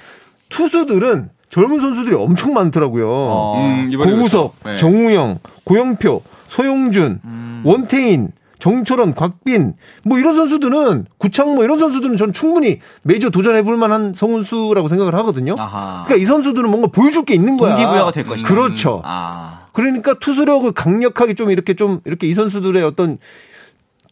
투수들은 0.51 1.31
젊은 1.49 1.81
선수들이 1.81 2.15
엄청 2.17 2.53
많더라고요. 2.53 3.09
어. 3.09 3.65
음, 3.65 3.91
고우석, 3.99 4.61
그렇죠. 4.61 4.71
네. 4.73 4.77
정우영, 4.77 5.39
고영표, 5.65 6.23
소용준, 6.49 7.21
원태인, 7.65 8.31
정철원, 8.59 9.15
곽빈 9.15 9.75
뭐 10.05 10.19
이런 10.19 10.35
선수들은 10.35 11.07
구창모 11.19 11.63
이런 11.63 11.79
선수들은 11.79 12.17
전 12.17 12.33
충분히 12.33 12.81
메이저 13.03 13.31
도전해 13.31 13.63
볼 13.63 13.77
만한 13.77 14.15
선수라고 14.15 14.89
생각을 14.89 15.15
하거든요. 15.17 15.55
아하. 15.59 16.05
그러니까 16.07 16.17
이 16.17 16.27
선수들은 16.27 16.69
뭔가 16.69 16.89
보여줄 16.89 17.25
게 17.25 17.35
있는 17.35 17.57
거야. 17.57 17.77
동기부여가 17.77 18.11
될 18.11 18.25
것이다. 18.25 18.49
그렇죠. 18.49 19.01
아. 19.05 19.67
그러니까 19.73 20.15
투수력을 20.15 20.73
강력하게 20.73 21.35
좀 21.35 21.53
이렇게 21.53 21.75
좀 21.75 22.01
이렇게 22.05 22.27
이 22.27 22.35
선수들의 22.35 22.83
어떤 22.83 23.19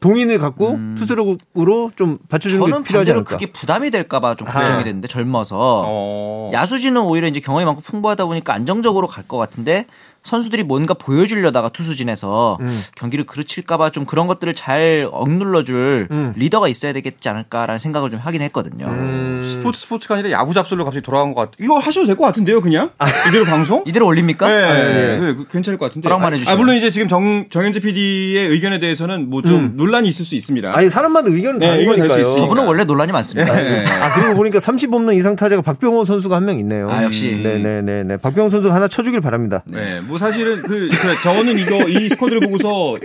동인을 0.01 0.39
갖고 0.39 0.79
투수력으로 0.99 1.91
좀 1.97 2.19
받쳐주는 2.29 2.63
음. 2.63 2.71
저는 2.71 2.83
게 2.85 2.89
필요하지 2.89 3.11
않을까. 3.13 3.31
그게 3.31 3.51
부담이 3.51 3.91
될까봐 3.91 4.35
좀 4.37 4.47
아하. 4.47 4.61
걱정이 4.61 4.85
되는데 4.85 5.09
젊어서 5.09 5.57
어. 5.59 6.51
야수진은 6.53 7.01
오히려 7.01 7.27
이제 7.27 7.41
경험이 7.41 7.65
많고 7.65 7.81
풍부하다 7.81 8.27
보니까 8.27 8.53
안정적으로 8.55 9.07
갈 9.09 9.27
것 9.27 9.39
같은데 9.39 9.87
선수들이 10.27 10.65
뭔가 10.65 10.93
보여주려다가 10.95 11.69
투수진에서 11.71 12.59
음. 12.61 12.83
경기를 12.97 13.25
그르칠까봐 13.27 13.91
좀 13.91 14.05
그런 14.05 14.27
것들을 14.27 14.53
잘 14.55 15.09
억눌러줄 15.13 16.09
음. 16.11 16.33
리더가 16.37 16.69
있어야 16.69 16.93
되겠지 16.93 17.29
않을까라는 17.29 17.79
생각을 17.79 18.11
좀 18.11 18.19
하긴 18.19 18.43
했거든요. 18.43 18.87
음. 18.87 19.43
스포츠 19.45 19.81
스포츠가 19.81 20.15
아니라 20.17 20.31
야구 20.33 20.53
잡설로 20.53 20.85
갑자기 20.85 21.05
돌아간 21.05 21.33
것 21.33 21.41
같아. 21.43 21.53
이거 21.61 21.79
하셔도 21.79 22.07
될 22.07 22.17
것 22.17 22.25
같은데요, 22.25 22.61
그냥? 22.63 22.91
이대로 23.29 23.45
방송? 23.45 23.85
이대로 23.87 24.07
올립니까? 24.07 24.49
네, 24.49 24.93
네. 24.93 25.19
네, 25.19 25.35
그 25.37 25.47
괜찮을 25.49 25.79
것 25.79 25.85
같은데. 25.87 26.09
허락만 26.09 26.33
아, 26.33 26.35
해주시면. 26.35 26.55
아, 26.55 26.59
물론 26.59 26.77
이제 26.77 26.89
지금 26.91 27.09
정, 27.09 27.47
정현재 27.51 27.81
PD의 27.81 28.49
의견에 28.49 28.79
대해서는 28.79 29.29
뭐좀 29.31 29.73
논란이 29.77 30.09
있을 30.09 30.25
수 30.25 30.35
있습니다. 30.35 30.73
아니 30.77 30.89
사람마다 30.89 31.29
의견은 31.31 31.59
네, 31.61 31.81
수 31.81 31.87
거니까요. 31.87 32.21
있으니까. 32.21 32.37
저분은 32.41 32.67
원래 32.67 32.85
논란이 32.85 33.13
많습니다. 33.13 33.55
네. 33.55 33.85
아 34.03 34.15
그리고 34.15 34.35
보니까 34.35 34.59
30홈런 34.61 35.17
이상 35.19 35.37
타자가 35.37 35.61
박병호 35.63 36.05
선수가 36.07 36.35
한 36.35 36.47
명 36.47 36.59
있네요. 36.61 36.89
아, 36.91 37.03
역시. 37.05 37.37
네네네네. 37.43 38.17
박병호 38.19 38.51
선수 38.51 38.73
하나 38.73 38.87
쳐주길 38.89 39.21
바랍니다. 39.21 39.63
네, 39.67 40.01
뭐 40.01 40.16
사실은 40.19 40.63
그, 40.63 40.89
그 40.89 41.21
저는 41.23 41.59
이거 41.59 41.89
이 41.89 42.09
스쿼드를 42.09 42.41
보고서 42.41 42.99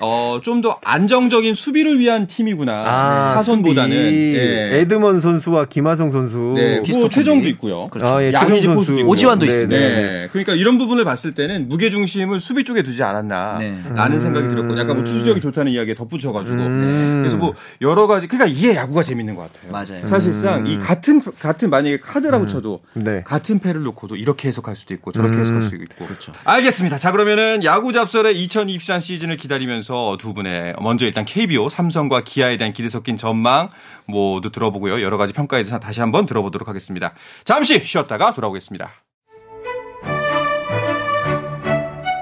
어, 0.00 0.40
좀 0.44 0.58
더 0.58 0.76
안정적인 0.84 1.54
수비를 1.54 2.00
위한 2.00 2.26
팀이구나. 2.26 2.72
아, 2.72 3.34
타선보다는. 3.34 3.94
수비. 3.96 4.34
예. 4.36 4.80
에드먼 4.80 5.20
선수와 5.20 5.66
김하성 5.66 6.10
선수. 6.10 6.52
네, 6.56 6.82
피스톨 6.82 7.02
뭐 7.02 7.08
최정도. 7.08 7.48
있고요. 7.50 7.86
그렇죠. 7.88 8.12
아, 8.12 8.22
예, 8.24 8.32
양의지 8.32 8.66
선수. 8.66 8.94
있고. 8.98 9.08
오지환도 9.08 9.46
네, 9.46 9.52
있습니다. 9.52 9.78
네. 9.80 9.88
네. 9.94 10.28
그러니까 10.32 10.54
이런 10.54 10.78
부분을 10.78 11.04
봤을 11.04 11.34
때는 11.34 11.68
무게 11.68 11.90
중심을 11.90 12.40
수비 12.40 12.64
쪽에 12.64 12.82
두지 12.82 13.02
않았나 13.04 13.58
네. 13.58 13.78
라는 13.94 14.18
생각이 14.18 14.48
들었고 14.48 14.76
약간 14.78 14.96
뭐 14.96 15.04
투수력이 15.04 15.40
좋다는 15.40 15.70
이야기에 15.70 15.94
덧붙여가지고 15.94 16.56
음. 16.56 17.18
그래서 17.22 17.36
뭐 17.36 17.54
여러 17.80 18.06
가지 18.08 18.26
그러니까 18.26 18.50
이게 18.52 18.74
야구가 18.74 19.04
재밌는 19.04 19.36
것 19.36 19.42
같아요. 19.52 19.70
맞아요. 19.70 20.08
사실상 20.08 20.66
이 20.66 20.76
같은 20.78 21.20
같은 21.38 21.70
만약에 21.70 22.00
카드라고 22.00 22.46
쳐도 22.48 22.80
네. 22.94 23.22
같은 23.24 23.60
패를 23.60 23.82
놓고도 23.84 24.16
이렇게 24.16 24.48
해석할 24.48 24.74
수도 24.74 24.92
있고 24.94 25.12
저렇게 25.12 25.36
음. 25.36 25.40
해석할 25.42 25.62
수도 25.62 25.76
있고. 25.76 26.04
그렇죠. 26.06 26.32
알겠습니다. 26.44 26.98
자 26.98 27.12
그러면은 27.12 27.62
야구 27.62 27.92
잡설의 27.92 28.36
2023 28.42 29.00
시즌을 29.00 29.36
기다리면서 29.36 29.87
두 30.18 30.34
분의 30.34 30.74
먼저 30.80 31.06
일단 31.06 31.24
KBO 31.24 31.68
삼성과 31.68 32.22
기아에 32.22 32.56
대한 32.56 32.72
기대 32.72 32.88
섞인 32.88 33.16
전망 33.16 33.70
모두 34.06 34.50
들어보고요. 34.50 35.02
여러 35.02 35.16
가지 35.16 35.32
평가에 35.32 35.62
대해서 35.62 35.78
다시 35.78 36.00
한번 36.00 36.26
들어보도록 36.26 36.68
하겠습니다. 36.68 37.14
잠시 37.44 37.80
쉬었다가 37.82 38.34
돌아오겠습니다. 38.34 38.90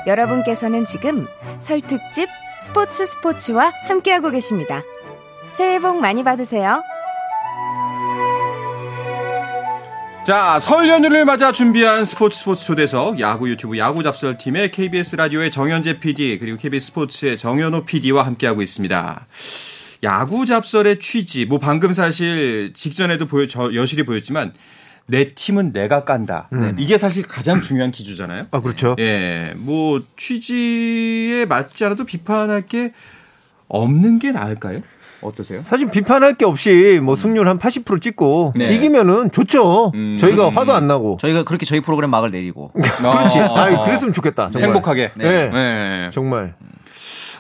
여러분께서는 0.06 0.84
지금 0.84 1.26
설 1.58 1.80
특집 1.80 2.28
스포츠 2.64 3.06
스포츠와 3.06 3.72
함께하고 3.88 4.30
계십니다. 4.30 4.82
새해 5.50 5.78
복 5.80 6.00
많이 6.00 6.22
받으세요. 6.24 6.82
자, 10.26 10.58
설 10.58 10.88
연휴를 10.88 11.24
맞아 11.24 11.52
준비한 11.52 12.04
스포츠 12.04 12.36
스포츠 12.40 12.64
초대석 12.64 13.20
야구 13.20 13.48
유튜브 13.48 13.78
야구 13.78 14.02
잡설 14.02 14.36
팀의 14.36 14.72
KBS 14.72 15.14
라디오의 15.14 15.52
정현재 15.52 16.00
PD 16.00 16.40
그리고 16.40 16.58
KBS 16.58 16.86
스포츠의 16.88 17.38
정현호 17.38 17.84
PD와 17.84 18.26
함께하고 18.26 18.60
있습니다. 18.60 19.26
야구 20.02 20.44
잡설의 20.44 20.98
취지, 20.98 21.44
뭐 21.44 21.60
방금 21.60 21.92
사실 21.92 22.72
직전에도 22.74 23.26
보여 23.26 23.46
저, 23.46 23.72
여실히 23.74 24.02
보였지만 24.02 24.52
내 25.06 25.28
팀은 25.28 25.72
내가 25.72 26.04
깐다. 26.04 26.48
네, 26.50 26.74
이게 26.76 26.98
사실 26.98 27.22
가장 27.24 27.62
중요한 27.62 27.92
기조잖아요. 27.92 28.48
아, 28.50 28.58
그렇죠. 28.58 28.96
예, 28.98 29.54
뭐 29.56 30.02
취지에 30.16 31.44
맞지 31.44 31.84
않아도 31.84 32.02
비판할 32.02 32.62
게 32.62 32.92
없는 33.68 34.18
게 34.18 34.32
나을까요? 34.32 34.80
어떠세요? 35.22 35.62
사실 35.62 35.90
비판할 35.90 36.34
게 36.34 36.44
없이 36.44 37.00
뭐 37.02 37.16
승률 37.16 37.48
한 37.48 37.58
80% 37.58 38.00
찍고 38.02 38.52
네. 38.56 38.74
이기면은 38.74 39.30
좋죠. 39.32 39.92
음. 39.94 40.16
저희가 40.20 40.50
화도 40.50 40.72
안 40.72 40.86
나고. 40.86 41.18
저희가 41.20 41.44
그렇게 41.44 41.66
저희 41.66 41.80
프로그램 41.80 42.10
막을 42.10 42.30
내리고 42.30 42.70
그렇지. 42.74 43.38
어. 43.40 43.56
아, 43.56 43.84
그랬으면 43.84 44.12
좋겠다. 44.12 44.50
정말. 44.50 44.68
행복하게. 44.68 45.12
네. 45.16 45.48
네. 45.48 46.10
정말. 46.12 46.54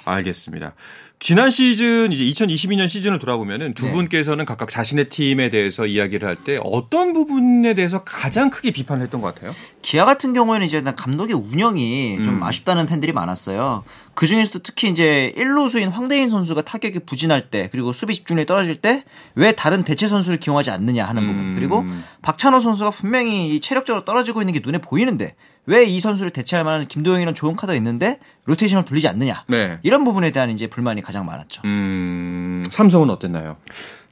알겠습니다. 0.04 0.74
지난 1.18 1.50
시즌 1.50 2.12
이제 2.12 2.24
2022년 2.24 2.88
시즌을 2.88 3.18
돌아보면은 3.18 3.72
두 3.72 3.86
네. 3.86 3.92
분께서는 3.92 4.44
각각 4.44 4.68
자신의 4.68 5.06
팀에 5.06 5.48
대해서 5.48 5.86
이야기를 5.86 6.28
할 6.28 6.36
때 6.36 6.60
어떤 6.62 7.14
부분에 7.14 7.72
대해서 7.72 8.04
가장 8.04 8.50
크게 8.50 8.70
비판을 8.70 9.02
했던 9.04 9.22
것 9.22 9.34
같아요? 9.34 9.50
기아 9.80 10.04
같은 10.04 10.34
경우에는 10.34 10.66
이제 10.66 10.76
일단 10.76 10.94
감독의 10.94 11.34
운영이 11.34 12.22
좀 12.22 12.34
음. 12.36 12.42
아쉽다는 12.42 12.84
팬들이 12.84 13.12
많았어요. 13.12 13.82
그 14.14 14.26
중에서도 14.26 14.58
특히 14.62 14.90
이제 14.90 15.32
1루수인 15.38 15.90
황대인 15.90 16.28
선수가 16.28 16.60
타격이 16.62 17.00
부진할 17.00 17.48
때 17.50 17.70
그리고 17.72 17.92
수비 17.94 18.12
집중력이 18.12 18.46
떨어질 18.46 18.76
때 18.76 19.02
왜 19.34 19.52
다른 19.52 19.84
대체 19.84 20.06
선수를 20.06 20.38
기용하지 20.38 20.70
않느냐 20.70 21.04
하는 21.06 21.22
음. 21.22 21.28
부분. 21.28 21.54
그리고 21.56 21.84
박찬호 22.22 22.60
선수가 22.60 22.90
분명히 22.90 23.54
이 23.54 23.60
체력적으로 23.60 24.04
떨어지고 24.04 24.42
있는 24.42 24.52
게 24.52 24.60
눈에 24.62 24.78
보이는데 24.78 25.34
왜 25.66 25.84
이 25.84 26.00
선수를 26.00 26.30
대체할 26.30 26.64
만한 26.64 26.86
김도영이런 26.86 27.34
좋은 27.34 27.56
카드가 27.56 27.74
있는데 27.76 28.18
로테이션을 28.46 28.84
돌리지 28.84 29.08
않느냐. 29.08 29.44
네. 29.48 29.78
이런 29.82 30.04
부분에 30.04 30.30
대한 30.30 30.50
이제 30.50 30.66
불만이 30.68 31.02
가장 31.02 31.26
많았죠. 31.26 31.62
음, 31.64 32.62
삼성은 32.70 33.10
어땠나요? 33.10 33.56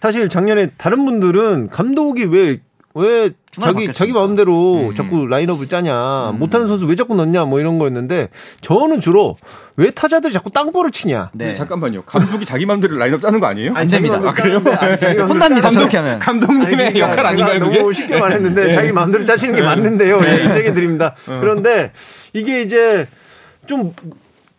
사실 0.01 0.29
작년에 0.29 0.71
다른 0.77 1.05
분들은 1.05 1.71
감독이 1.71 2.25
왜, 2.25 2.61
왜 2.97 3.33
자기. 3.51 3.93
자기 3.93 4.13
마음대로 4.13 4.91
음. 4.91 4.95
자꾸 4.95 5.27
라인업을 5.27 5.67
짜냐, 5.67 6.35
못하는 6.37 6.69
선수 6.69 6.87
왜 6.87 6.95
자꾸 6.95 7.17
넣냐, 7.17 7.45
뭐 7.45 7.59
이런 7.59 7.77
거였는데, 7.79 8.29
저는 8.61 9.01
주로 9.01 9.37
왜 9.77 9.90
타자들이 9.90 10.33
자꾸 10.33 10.51
땅볼을 10.51 10.92
치냐. 10.92 11.31
네. 11.35 11.55
잠깐만요. 11.55 12.03
감독이 12.03 12.45
자기 12.45 12.66
마음대로 12.66 12.97
라인업 12.97 13.21
짜는 13.21 13.40
거 13.40 13.47
아니에요? 13.47 13.73
안 13.75 13.88
됩니다. 13.88 14.16
아니, 14.25 14.37
자기 14.37 15.16
마음대로 15.16 15.27
혼납니다. 15.27 15.71
저렇게 15.71 15.97
하면. 15.97 16.18
감독님의 16.21 16.66
아니, 16.66 16.77
그러니까 16.77 16.99
역할 17.01 17.27
아닌가요, 17.27 17.61
그게? 17.61 17.79
너무 17.79 17.92
쉽게 17.92 18.16
말했는데 18.16 18.64
네. 18.66 18.73
자기 18.73 18.92
마음대로 18.92 19.25
짜시는 19.25 19.57
게 19.57 19.62
맞는데요. 19.62 20.21
예, 20.25 20.42
인정해 20.45 20.73
드립니다. 20.73 21.16
어. 21.27 21.38
그런데 21.40 21.90
이게 22.33 22.62
이제 22.62 23.09
좀, 23.66 23.92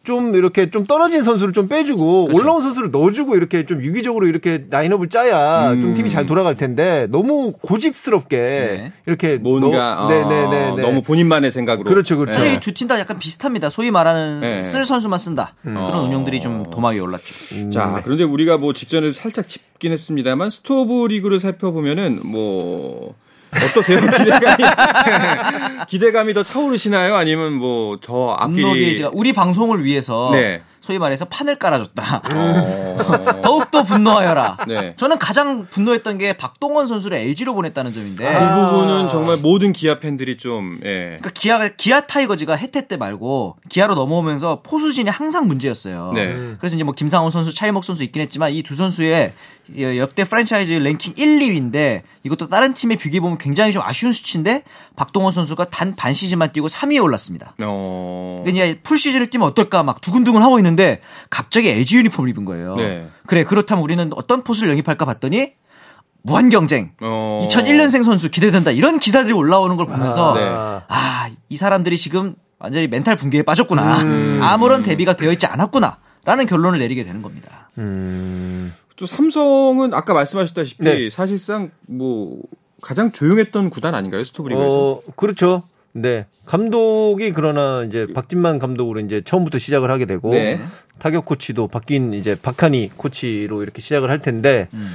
좀 0.06 0.34
이렇게 0.36 0.70
좀 0.70 0.86
떨어진 0.86 1.24
선수를 1.24 1.52
좀 1.52 1.68
빼주고 1.68 2.26
그렇죠. 2.26 2.42
올라온 2.42 2.62
선수를 2.62 2.92
넣어주고 2.92 3.36
이렇게 3.36 3.66
좀 3.66 3.84
유기적으로 3.84 4.28
이렇게 4.28 4.66
라인업을 4.70 5.10
짜야 5.10 5.72
음. 5.72 5.82
좀 5.82 5.94
팀이 5.96 6.10
잘 6.10 6.26
돌아갈 6.26 6.56
텐데 6.56 7.08
너무 7.10 7.52
고집스럽게 7.62 8.38
네. 8.38 8.92
이렇게 9.08 9.36
뭔가 9.38 9.96
넣- 9.96 10.06
어, 10.06 10.10
네네네 10.10 10.82
너무 10.82 11.02
본인만의 11.02 11.52
생각으로. 11.52 11.90
그렇죠, 11.90 12.18
그렇죠. 12.18 12.38
사실 12.38 12.54
이두 12.54 12.74
팀 12.74 12.86
다 12.88 13.00
약간 13.00 13.18
비슷합니다. 13.18 13.72
소위 13.72 13.90
말하는 13.90 14.42
네. 14.42 14.62
쓸 14.64 14.86
선수만 14.86 15.18
쓴다. 15.18 15.56
그런 15.64 15.78
어. 15.78 16.02
운영들이 16.04 16.40
좀 16.40 16.70
도마에 16.70 17.00
올랐죠. 17.00 17.34
음, 17.56 17.72
자, 17.72 18.00
그런데 18.04 18.24
우리가 18.24 18.58
뭐 18.60 18.74
직전에 18.74 19.12
살짝 19.12 19.50
짚긴 19.50 19.92
했습니다만 19.92 20.52
스토브 20.52 21.08
리그를 21.08 21.40
살펴보면은 21.40 22.20
뭐 22.24 23.16
어떠세요? 23.64 24.00
기대감이 24.12 24.64
기대감이 25.88 26.34
더 26.34 26.44
차오르시나요? 26.44 27.16
아니면 27.16 27.54
뭐 27.54 27.96
더 28.02 28.34
앞길이 28.34 28.62
분노 28.62 28.74
게이지가 28.76 29.10
우리 29.14 29.34
방송을 29.34 29.84
위해서 29.84 30.30
네. 30.34 30.62
소위 30.82 31.00
말해서 31.00 31.26
판을 31.26 31.58
깔아줬다. 31.58 32.22
어... 32.36 33.40
더욱더 33.42 33.84
분노하여라. 33.84 34.58
네. 34.68 34.94
저는 34.98 35.18
가장 35.18 35.66
분노했던 35.72 36.20
게 36.20 36.34
박동원 36.38 36.86
선수를 36.86 37.18
LG로 37.18 37.56
보냈다는 37.56 37.92
점인데. 37.94 38.24
그 38.24 38.70
부분은 38.70 39.10
정말 39.10 39.38
모든 39.38 39.74
기아 39.74 39.98
팬들이 40.00 40.38
좀 40.38 40.80
예. 40.84 41.18
그러니까 41.20 41.32
기아 41.34 41.68
기아 41.70 42.02
타이거즈가 42.02 42.54
해태 42.56 42.88
때 42.88 42.98
말고 42.98 43.58
기아로 43.70 43.96
넘어오면서 43.96 44.62
포수진이 44.62 45.10
항상 45.10 45.48
문제였어요. 45.48 46.12
네. 46.14 46.36
그래서 46.60 46.76
이제 46.76 46.84
뭐 46.84 46.94
김상훈 46.94 47.32
선수, 47.32 47.56
차이목 47.56 47.84
선수 47.84 48.04
있긴 48.04 48.22
했지만 48.22 48.52
이 48.52 48.62
두 48.62 48.76
선수의 48.76 49.34
역대 49.78 50.24
프랜차이즈 50.26 50.74
랭킹 50.74 51.14
1, 51.18 51.40
2위인데 51.40 52.02
이것도 52.24 52.48
다른 52.50 52.74
팀에 52.74 52.96
비교해 52.96 53.20
보면 53.20 53.38
굉장히 53.38 53.72
좀 53.72 53.82
아쉬운 53.84 54.14
수치인데 54.14 54.64
박동원 54.96 55.34
선수가 55.34 55.66
단 55.66 55.96
반 55.96 56.14
시즌만 56.14 56.52
뛰고 56.52 56.68
3위에 56.68 57.02
올랐습니다. 57.04 57.56
어. 57.64 58.44
근데 58.46 58.52
이제 58.52 58.80
풀 58.84 58.98
시즌을 59.00 59.30
뛰면 59.30 59.48
어떨까 59.48 59.82
막 59.84 60.02
두근두근 60.02 60.42
하고 60.44 60.60
있는데 60.60 61.02
갑자기 61.30 61.70
LG 61.70 61.98
유니폼을 61.98 62.30
입은 62.30 62.46
거예요. 62.46 62.76
네. 62.76 63.10
그래 63.26 63.44
그렇다면 63.44 63.84
우리는 63.84 64.12
어떤 64.16 64.44
포수를 64.44 64.72
영입할까 64.72 65.06
봤더니 65.06 65.54
무한 66.22 66.50
경쟁. 66.50 66.92
어. 67.02 67.48
2001년생 67.50 68.04
선수 68.04 68.30
기대된다 68.30 68.72
이런 68.72 69.00
기사들이 69.00 69.34
올라오는 69.34 69.76
걸 69.78 69.86
보면서 69.88 70.34
네. 70.36 70.42
아, 70.88 71.30
이 71.50 71.58
사람들이 71.58 71.98
지금 71.98 72.36
완전히 72.60 72.88
멘탈 72.88 73.16
붕괴에 73.16 73.44
빠졌구나. 73.44 74.02
음. 74.02 74.40
아무런 74.42 74.82
대비가 74.84 75.16
되어 75.16 75.32
있지 75.32 75.46
않았구나. 75.46 75.98
라는 76.26 76.48
결론을 76.48 76.80
내리게 76.80 77.04
되는 77.04 77.22
겁니다. 77.22 77.70
음. 77.78 78.74
또 78.96 79.06
삼성은 79.06 79.94
아까 79.94 80.14
말씀하셨다시피 80.14 80.84
네. 80.84 81.10
사실상 81.10 81.72
뭐 81.88 82.42
가장 82.82 83.12
조용했던 83.12 83.70
구단 83.70 83.96
아닌가요? 83.96 84.24
스토브 84.24 84.50
리그에서? 84.50 84.78
어, 84.78 85.02
그렇죠. 85.16 85.64
네. 85.92 86.26
감독이 86.46 87.32
그러나 87.34 87.84
이제 87.84 88.06
박진만 88.14 88.60
감독으로 88.60 89.00
이제 89.00 89.22
처음부터 89.26 89.58
시작을 89.60 89.90
하게 89.90 90.06
되고 90.06 90.30
네. 90.30 90.60
타격 91.00 91.26
코치도 91.26 91.68
바뀐 91.68 92.14
이제 92.14 92.36
박하니 92.36 92.92
코치로 92.96 93.64
이렇게 93.64 93.82
시작을 93.82 94.10
할 94.10 94.22
텐데 94.22 94.68
음. 94.74 94.94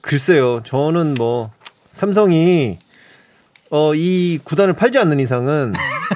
글쎄요. 0.00 0.62
저는 0.64 1.14
뭐 1.14 1.50
삼성이 1.92 2.78
어, 3.70 3.94
이 3.94 4.38
구단을 4.44 4.72
팔지 4.74 4.96
않는 4.98 5.20
이상은 5.20 5.72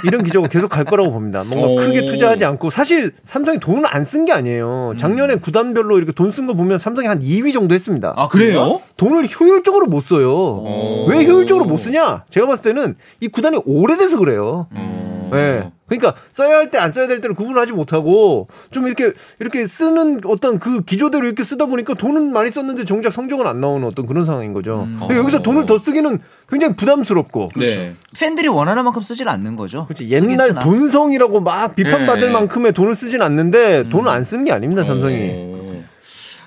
이런 0.06 0.22
기조가 0.24 0.48
계속 0.48 0.68
갈 0.68 0.84
거라고 0.84 1.12
봅니다. 1.12 1.44
뭔가 1.50 1.68
오. 1.68 1.76
크게 1.76 2.06
투자하지 2.06 2.44
않고 2.46 2.70
사실 2.70 3.12
삼성이 3.24 3.60
돈을 3.60 3.84
안 3.86 4.04
쓴 4.04 4.24
게 4.24 4.32
아니에요. 4.32 4.94
작년에 4.98 5.36
구단별로 5.36 5.98
이렇게 5.98 6.12
돈 6.12 6.32
쓴 6.32 6.46
거 6.46 6.54
보면 6.54 6.78
삼성이 6.78 7.08
한 7.08 7.20
2위 7.20 7.52
정도 7.52 7.74
했습니다. 7.74 8.14
아, 8.16 8.26
그래요? 8.28 8.80
돈을 8.96 9.28
효율적으로 9.38 9.86
못 9.86 10.00
써요. 10.00 10.30
오. 10.32 11.06
왜 11.08 11.24
효율적으로 11.26 11.66
못 11.66 11.76
쓰냐? 11.78 12.24
제가 12.30 12.46
봤을 12.46 12.64
때는 12.74 12.96
이 13.20 13.28
구단이 13.28 13.58
오래돼서 13.66 14.18
그래요. 14.18 14.66
어. 14.74 15.30
네. 15.32 15.70
그러니까 15.98 16.20
써야 16.32 16.56
할 16.56 16.70
때 16.70 16.78
안 16.78 16.90
써야 16.90 17.06
될 17.06 17.20
때를 17.20 17.34
구분하지 17.36 17.72
못하고 17.72 18.48
좀 18.70 18.86
이렇게 18.86 19.12
이렇게 19.40 19.66
쓰는 19.66 20.20
어떤 20.24 20.58
그 20.58 20.82
기조대로 20.82 21.26
이렇게 21.26 21.44
쓰다 21.44 21.66
보니까 21.66 21.94
돈은 21.94 22.32
많이 22.32 22.50
썼는데 22.50 22.84
정작 22.84 23.12
성적은 23.12 23.46
안 23.46 23.60
나오는 23.60 23.86
어떤 23.86 24.06
그런 24.06 24.24
상황인 24.24 24.52
거죠. 24.52 24.88
근데 25.00 25.16
여기서 25.16 25.42
돈을 25.42 25.66
더 25.66 25.78
쓰기는 25.78 26.18
굉장히 26.48 26.74
부담스럽고 26.76 27.50
네. 27.56 27.94
팬들이 28.18 28.48
원하는 28.48 28.84
만큼 28.84 29.02
쓰질 29.02 29.28
않는 29.28 29.56
거죠. 29.56 29.86
쓰긴 29.96 30.10
옛날. 30.10 30.54
돈성이라고 30.62 31.40
막 31.40 31.74
비판받을 31.74 32.26
네. 32.26 32.32
만큼의 32.32 32.72
돈을 32.72 32.94
쓰진 32.94 33.22
않는데 33.22 33.88
돈을 33.88 34.08
안 34.08 34.24
쓰는 34.24 34.44
게 34.44 34.52
아닙니다, 34.52 34.84
삼성이. 34.84 35.30
어. 35.34 35.71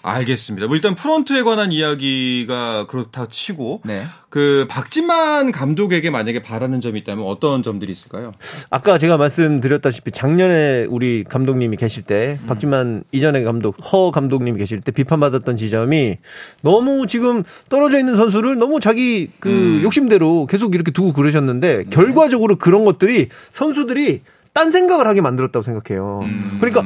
알겠습니다. 0.05 0.67
뭐 0.67 0.75
일단 0.75 0.93
프런트에 0.93 1.41
관한 1.41 1.71
이야기가 1.71 2.85
그렇다 2.87 3.25
치고 3.25 3.81
네. 3.85 4.03
그 4.29 4.67
박진만 4.69 5.51
감독에게 5.51 6.11
만약에 6.11 6.41
바라는 6.41 6.79
점이 6.79 6.99
있다면 6.99 7.25
어떤 7.25 7.63
점들이 7.63 7.91
있을까요? 7.91 8.33
아까 8.69 8.97
제가 8.99 9.17
말씀드렸다시피 9.17 10.11
작년에 10.11 10.85
우리 10.89 11.23
감독님이 11.23 11.77
계실 11.77 12.03
때 12.03 12.37
음. 12.41 12.47
박지만 12.47 13.03
이전의 13.11 13.43
감독 13.43 13.77
허 13.91 14.11
감독님이 14.11 14.59
계실 14.59 14.81
때 14.81 14.91
비판받았던 14.91 15.57
지점이 15.57 16.17
너무 16.61 17.07
지금 17.07 17.43
떨어져 17.69 17.97
있는 17.97 18.15
선수를 18.15 18.57
너무 18.57 18.79
자기 18.79 19.29
그 19.39 19.49
음. 19.49 19.81
욕심대로 19.83 20.45
계속 20.45 20.75
이렇게 20.75 20.91
두고 20.91 21.13
그러셨는데 21.13 21.85
결과적으로 21.89 22.57
그런 22.57 22.85
것들이 22.85 23.29
선수들이 23.51 24.21
딴 24.55 24.71
생각을 24.71 25.05
하게 25.05 25.19
만들었다고 25.19 25.63
생각해요. 25.63 26.21
음. 26.23 26.57
그러니까 26.61 26.81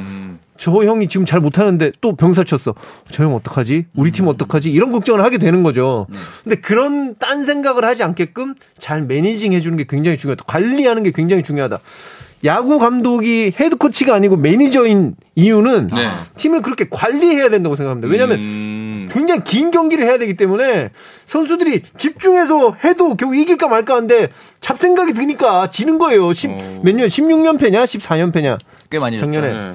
저 0.60 0.72
형이 0.72 1.08
지금 1.08 1.24
잘 1.24 1.40
못하는데 1.40 1.90
또 2.02 2.14
병살 2.14 2.44
쳤어. 2.44 2.74
저 3.10 3.24
형 3.24 3.34
어떡하지? 3.34 3.86
우리 3.96 4.10
팀 4.12 4.28
어떡하지? 4.28 4.70
이런 4.70 4.92
걱정을 4.92 5.24
하게 5.24 5.38
되는 5.38 5.62
거죠. 5.62 6.06
근데 6.44 6.56
그런 6.56 7.14
딴 7.18 7.44
생각을 7.46 7.82
하지 7.86 8.02
않게끔 8.02 8.54
잘 8.78 9.02
managing 9.02 9.54
해주는 9.54 9.74
게 9.78 9.86
굉장히 9.88 10.18
중요하다. 10.18 10.44
관리하는 10.46 11.02
게 11.02 11.12
굉장히 11.12 11.42
중요하다. 11.42 11.78
야구 12.44 12.78
감독이 12.78 13.54
헤드 13.58 13.76
코치가 13.76 14.14
아니고 14.14 14.36
매니저인 14.36 15.14
이유는 15.34 15.86
네. 15.94 16.08
팀을 16.36 16.60
그렇게 16.60 16.86
관리해야 16.90 17.48
된다고 17.48 17.74
생각합니다. 17.74 18.08
왜냐하면 18.08 18.38
음. 18.38 19.08
굉장히 19.10 19.42
긴 19.44 19.70
경기를 19.70 20.04
해야 20.04 20.18
되기 20.18 20.34
때문에 20.36 20.90
선수들이 21.26 21.82
집중해서 21.96 22.76
해도 22.84 23.14
결국 23.16 23.36
이길까 23.36 23.66
말까 23.68 23.94
하는데 23.94 24.28
잡생각이 24.60 25.14
드니까 25.14 25.70
지는 25.70 25.96
거예요. 25.96 26.34
10, 26.34 26.50
어. 26.50 26.80
몇 26.82 26.94
년, 26.94 27.08
16연패냐? 27.08 27.84
14연패냐? 27.84 28.58
꽤 28.90 28.98
많이. 28.98 29.18
작년에. 29.18 29.52
네. 29.52 29.72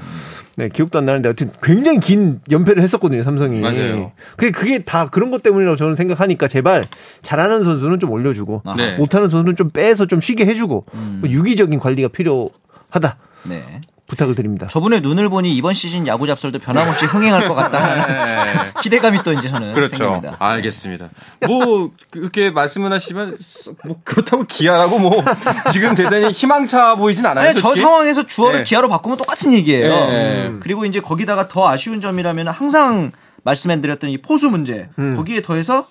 네, 0.58 0.70
기억도 0.70 0.98
안 1.00 1.06
나는데 1.06 1.28
하여튼 1.28 1.52
굉장히 1.62 2.00
긴 2.00 2.40
연패를 2.50 2.82
했었거든요, 2.82 3.24
삼성이. 3.24 3.60
맞아요. 3.60 4.14
그게, 4.38 4.52
그게 4.52 4.80
다 4.80 5.10
그런 5.10 5.30
것 5.30 5.44
때문이라고 5.44 5.76
저는 5.76 5.96
생각하니까 5.96 6.48
제발 6.48 6.84
잘하는 7.24 7.64
선수는 7.64 8.00
좀 8.00 8.12
올려주고 8.12 8.62
아하. 8.64 8.78
네. 8.78 8.98
못하는 8.98 9.28
선수는 9.28 9.58
좀 9.58 9.70
빼서 9.70 10.06
좀 10.06 10.22
쉬게 10.22 10.46
해주고 10.46 10.86
음. 10.94 11.18
뭐 11.22 11.30
유기적인 11.30 11.80
관리가 11.80 12.08
필요하다 12.08 13.18
네. 13.44 13.82
부탁을 14.08 14.36
드립니다. 14.36 14.68
저분의 14.68 15.02
눈을 15.02 15.30
보니 15.30 15.56
이번 15.56 15.74
시즌 15.74 16.06
야구 16.06 16.28
잡설도 16.28 16.60
변함없이 16.60 17.06
흥행할 17.06 17.48
것 17.48 17.56
같다는 17.56 18.72
기대감이 18.82 19.24
또 19.24 19.34
이제 19.34 19.48
저는 19.48 19.74
그렇죠. 19.74 19.98
생깁니다. 19.98 20.36
알겠습니다. 20.40 21.10
뭐 21.48 21.92
그렇게 22.12 22.52
말씀은 22.52 22.92
하시지만 22.92 23.38
뭐 23.84 24.00
그렇다고 24.04 24.44
기아라고 24.44 25.00
뭐 25.00 25.24
지금 25.72 25.96
대단히 25.96 26.30
희망차 26.32 26.96
보이진 26.96 27.26
않아요. 27.26 27.50
아니, 27.50 27.60
저. 27.60 27.76
상황에서 27.76 28.26
주어를 28.28 28.60
네. 28.60 28.64
기아로 28.64 28.90
바꾸면 28.90 29.18
똑같은 29.18 29.52
얘기예요. 29.54 29.90
네. 29.90 30.48
음. 30.48 30.60
그리고 30.62 30.86
이제 30.86 31.00
거기다가 31.00 31.48
더 31.48 31.68
아쉬운 31.68 32.00
점이라면 32.00 32.48
항상 32.50 33.12
말씀해드렸던 33.44 34.12
이 34.12 34.22
포수 34.22 34.50
문제. 34.50 34.90
음. 35.00 35.16
거기에 35.16 35.42
더해서 35.42 35.88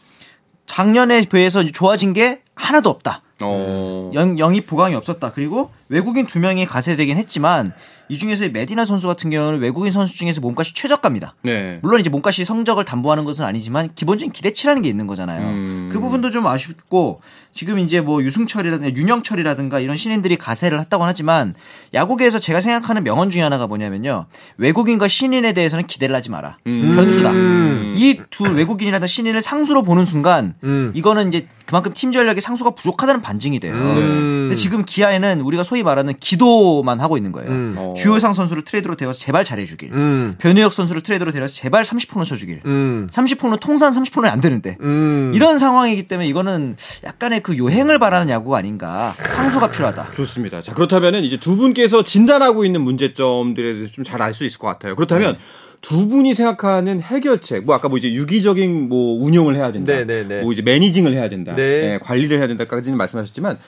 작년에 0.66 1.22
비해서 1.30 1.64
좋아진 1.64 2.12
게 2.12 2.40
하나도 2.54 2.90
없다. 2.90 3.22
어. 3.40 4.10
영, 4.14 4.38
영입 4.38 4.66
보강이 4.66 4.94
없었다. 4.94 5.32
그리고 5.32 5.70
외국인 5.88 6.26
두 6.26 6.38
명이 6.38 6.66
가세되긴 6.66 7.16
했지만 7.18 7.72
이 8.08 8.18
중에서 8.18 8.48
메디나 8.48 8.84
선수 8.84 9.06
같은 9.06 9.30
경우는 9.30 9.60
외국인 9.60 9.90
선수 9.90 10.16
중에서 10.16 10.40
몸값이 10.40 10.74
최저가입니다. 10.74 11.34
네. 11.42 11.78
물론 11.82 12.00
이제 12.00 12.10
몸값이 12.10 12.44
성적을 12.44 12.84
담보하는 12.84 13.24
것은 13.24 13.44
아니지만 13.44 13.90
기본적인 13.94 14.32
기대치라는 14.32 14.82
게 14.82 14.88
있는 14.88 15.06
거잖아요. 15.06 15.46
음. 15.46 15.88
그 15.90 16.00
부분도 16.00 16.30
좀 16.30 16.46
아쉽고 16.46 17.22
지금 17.54 17.78
이제 17.78 18.00
뭐 18.00 18.22
유승철이라든가 18.22 18.94
윤영철이라든가 18.94 19.80
이런 19.80 19.96
신인들이 19.96 20.36
가세를 20.36 20.80
했다고 20.80 21.04
하지만 21.04 21.54
야구계에서 21.94 22.40
제가 22.40 22.60
생각하는 22.60 23.04
명언 23.04 23.30
중에 23.30 23.42
하나가 23.42 23.66
뭐냐면요. 23.66 24.26
외국인과 24.58 25.08
신인에 25.08 25.52
대해서는 25.52 25.86
기대를 25.86 26.14
하지 26.14 26.30
마라. 26.30 26.58
음. 26.66 26.92
변수다. 26.94 27.30
음. 27.30 27.94
이두 27.96 28.44
외국인이라든 28.44 29.08
신인을 29.08 29.40
상수로 29.40 29.82
보는 29.82 30.04
순간 30.04 30.54
음. 30.64 30.92
이거는 30.94 31.28
이제 31.28 31.46
그만큼 31.66 31.92
팀 31.94 32.12
전력의 32.12 32.42
상수가 32.42 32.70
부족하다는 32.70 33.22
반증이 33.22 33.60
돼요. 33.60 33.74
음. 33.74 34.48
근데 34.48 34.56
지금 34.56 34.84
기아에는 34.84 35.40
우리가 35.40 35.62
소위 35.74 35.82
말하는 35.82 36.14
기도만 36.20 37.00
하고 37.00 37.16
있는 37.16 37.32
거예요. 37.32 37.50
음. 37.50 37.74
어. 37.76 37.94
주효상 37.96 38.32
선수를 38.32 38.62
트레이드로 38.64 38.94
데려와서 38.94 39.18
제발 39.18 39.42
잘해주길. 39.42 39.92
음. 39.92 40.36
변우혁 40.38 40.72
선수를 40.72 41.02
트레이드로 41.02 41.32
데려서 41.32 41.52
제발 41.52 41.82
30홈런 41.82 42.24
쳐주길. 42.24 42.60
음. 42.64 43.08
30홈런 43.10 43.58
통산 43.58 43.92
30홈런이 43.92 44.30
안 44.30 44.40
되는데. 44.40 44.76
음. 44.80 45.32
이런 45.34 45.58
상황이기 45.58 46.06
때문에 46.06 46.28
이거는 46.28 46.76
약간의 47.04 47.40
그 47.42 47.58
요행을 47.58 47.98
바라는 47.98 48.28
야구가 48.30 48.56
아닌가. 48.58 49.14
상수가 49.30 49.72
필요하다. 49.72 50.12
좋습니다. 50.14 50.62
자, 50.62 50.72
그렇다면은 50.74 51.24
이제 51.24 51.38
두 51.38 51.56
분께서 51.56 52.04
진단하고 52.04 52.64
있는 52.64 52.80
문제점들에 52.82 53.74
대해서 53.74 53.90
좀 53.90 54.04
잘 54.04 54.22
알 54.22 54.32
수 54.32 54.44
있을 54.44 54.58
것 54.58 54.68
같아요. 54.68 54.94
그렇다면 54.94 55.32
네. 55.32 55.38
두 55.80 56.08
분이 56.08 56.34
생각하는 56.34 57.00
해결책, 57.00 57.64
뭐 57.64 57.74
아까 57.74 57.88
뭐 57.88 57.98
이제 57.98 58.12
유기적인 58.12 58.88
뭐 58.88 59.20
운영을 59.22 59.56
해야 59.56 59.72
된다. 59.72 59.92
네, 59.92 60.04
네, 60.04 60.22
네. 60.26 60.40
뭐 60.42 60.52
이제 60.52 60.62
매니징을 60.62 61.12
해야 61.12 61.28
된다. 61.28 61.52
네. 61.56 61.62
예, 61.62 61.98
관리를 62.00 62.38
해야 62.38 62.46
된다까지는 62.46 62.96
말씀하셨지만 62.96 63.58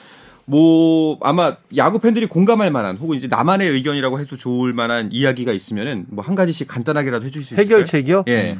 뭐 0.49 1.17
아마 1.21 1.57
야구 1.75 1.99
팬들이 1.99 2.25
공감할 2.25 2.71
만한 2.71 2.95
혹은 2.95 3.17
이제 3.17 3.27
나만의 3.27 3.69
의견이라고 3.69 4.19
해도 4.21 4.37
좋을 4.37 4.71
만한 4.73 5.09
이야기가 5.11 5.51
있으면은 5.51 6.05
뭐 6.07 6.23
한 6.23 6.35
가지씩 6.35 6.67
간단하게라도 6.69 7.25
해주실 7.25 7.43
수 7.43 7.53
있을까요? 7.53 7.65
해결책이요? 7.65 8.23
예. 8.29 8.57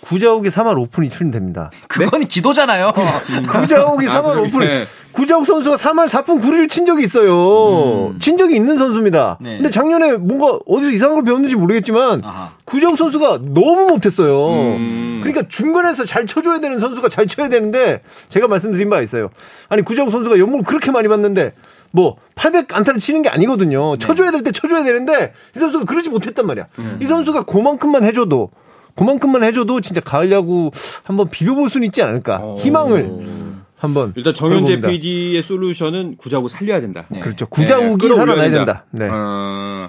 구자욱이 0.00 0.48
3할 0.48 0.78
오픈이 0.78 1.10
출연됩니다. 1.10 1.70
그건 1.88 2.24
기도잖아요. 2.26 2.92
구자욱이 3.50 4.06
아, 4.08 4.22
3할 4.22 4.32
그러게. 4.32 4.48
오픈. 4.48 4.60
네. 4.60 4.84
구자욱 5.12 5.46
선수가 5.46 5.76
3할 5.76 6.08
4푼 6.08 6.40
9리를 6.40 6.68
친 6.68 6.86
적이 6.86 7.02
있어요. 7.04 8.14
친 8.20 8.36
적이 8.36 8.54
있는 8.56 8.78
선수입니다. 8.78 9.38
네. 9.40 9.56
근데 9.56 9.70
작년에 9.70 10.12
뭔가 10.12 10.58
어디서 10.66 10.90
이상한 10.92 11.16
걸 11.16 11.24
배웠는지 11.24 11.56
모르겠지만 11.56 12.20
아하. 12.24 12.50
구자욱 12.64 12.96
선수가 12.96 13.40
너무 13.42 13.86
못했어요. 13.88 14.48
음. 14.76 15.20
그러니까 15.22 15.48
중간에서 15.48 16.04
잘 16.04 16.26
쳐줘야 16.26 16.60
되는 16.60 16.78
선수가 16.78 17.08
잘 17.08 17.26
쳐야 17.26 17.48
되는데 17.48 18.02
제가 18.28 18.46
말씀드린 18.46 18.88
바 18.90 19.00
있어요. 19.00 19.30
아니 19.68 19.82
구자욱 19.82 20.10
선수가 20.12 20.38
연봉을 20.38 20.64
그렇게 20.64 20.90
많이 20.92 21.08
받는데 21.08 21.54
뭐 21.90 22.16
800 22.36 22.76
안타를 22.76 23.00
치는 23.00 23.22
게 23.22 23.28
아니거든요. 23.30 23.96
쳐줘야 23.98 24.30
될 24.30 24.42
때 24.44 24.52
쳐줘야 24.52 24.84
되는데 24.84 25.32
이 25.56 25.58
선수가 25.58 25.86
그러지 25.86 26.10
못했단 26.10 26.46
말이야. 26.46 26.66
이 27.00 27.06
선수가 27.06 27.44
그만큼만 27.44 28.04
해줘도 28.04 28.50
그만큼만 28.98 29.44
해줘도 29.44 29.80
진짜 29.80 30.00
가을 30.00 30.32
야구 30.32 30.70
한번 31.04 31.30
비벼볼 31.30 31.70
수는 31.70 31.86
있지 31.86 32.02
않을까. 32.02 32.38
어. 32.42 32.56
희망을 32.58 33.28
한번 33.76 34.12
일단 34.16 34.34
정현재 34.34 34.72
해봅니다. 34.72 34.88
PD의 34.88 35.42
솔루션은 35.42 36.16
구자구 36.16 36.48
살려야 36.48 36.80
된다. 36.80 37.06
네. 37.08 37.20
그렇죠. 37.20 37.46
구자욱이 37.46 37.96
끌어올려야 37.96 38.36
살아나야 38.36 38.50
된다. 38.50 38.84
네. 38.90 39.08
어, 39.08 39.88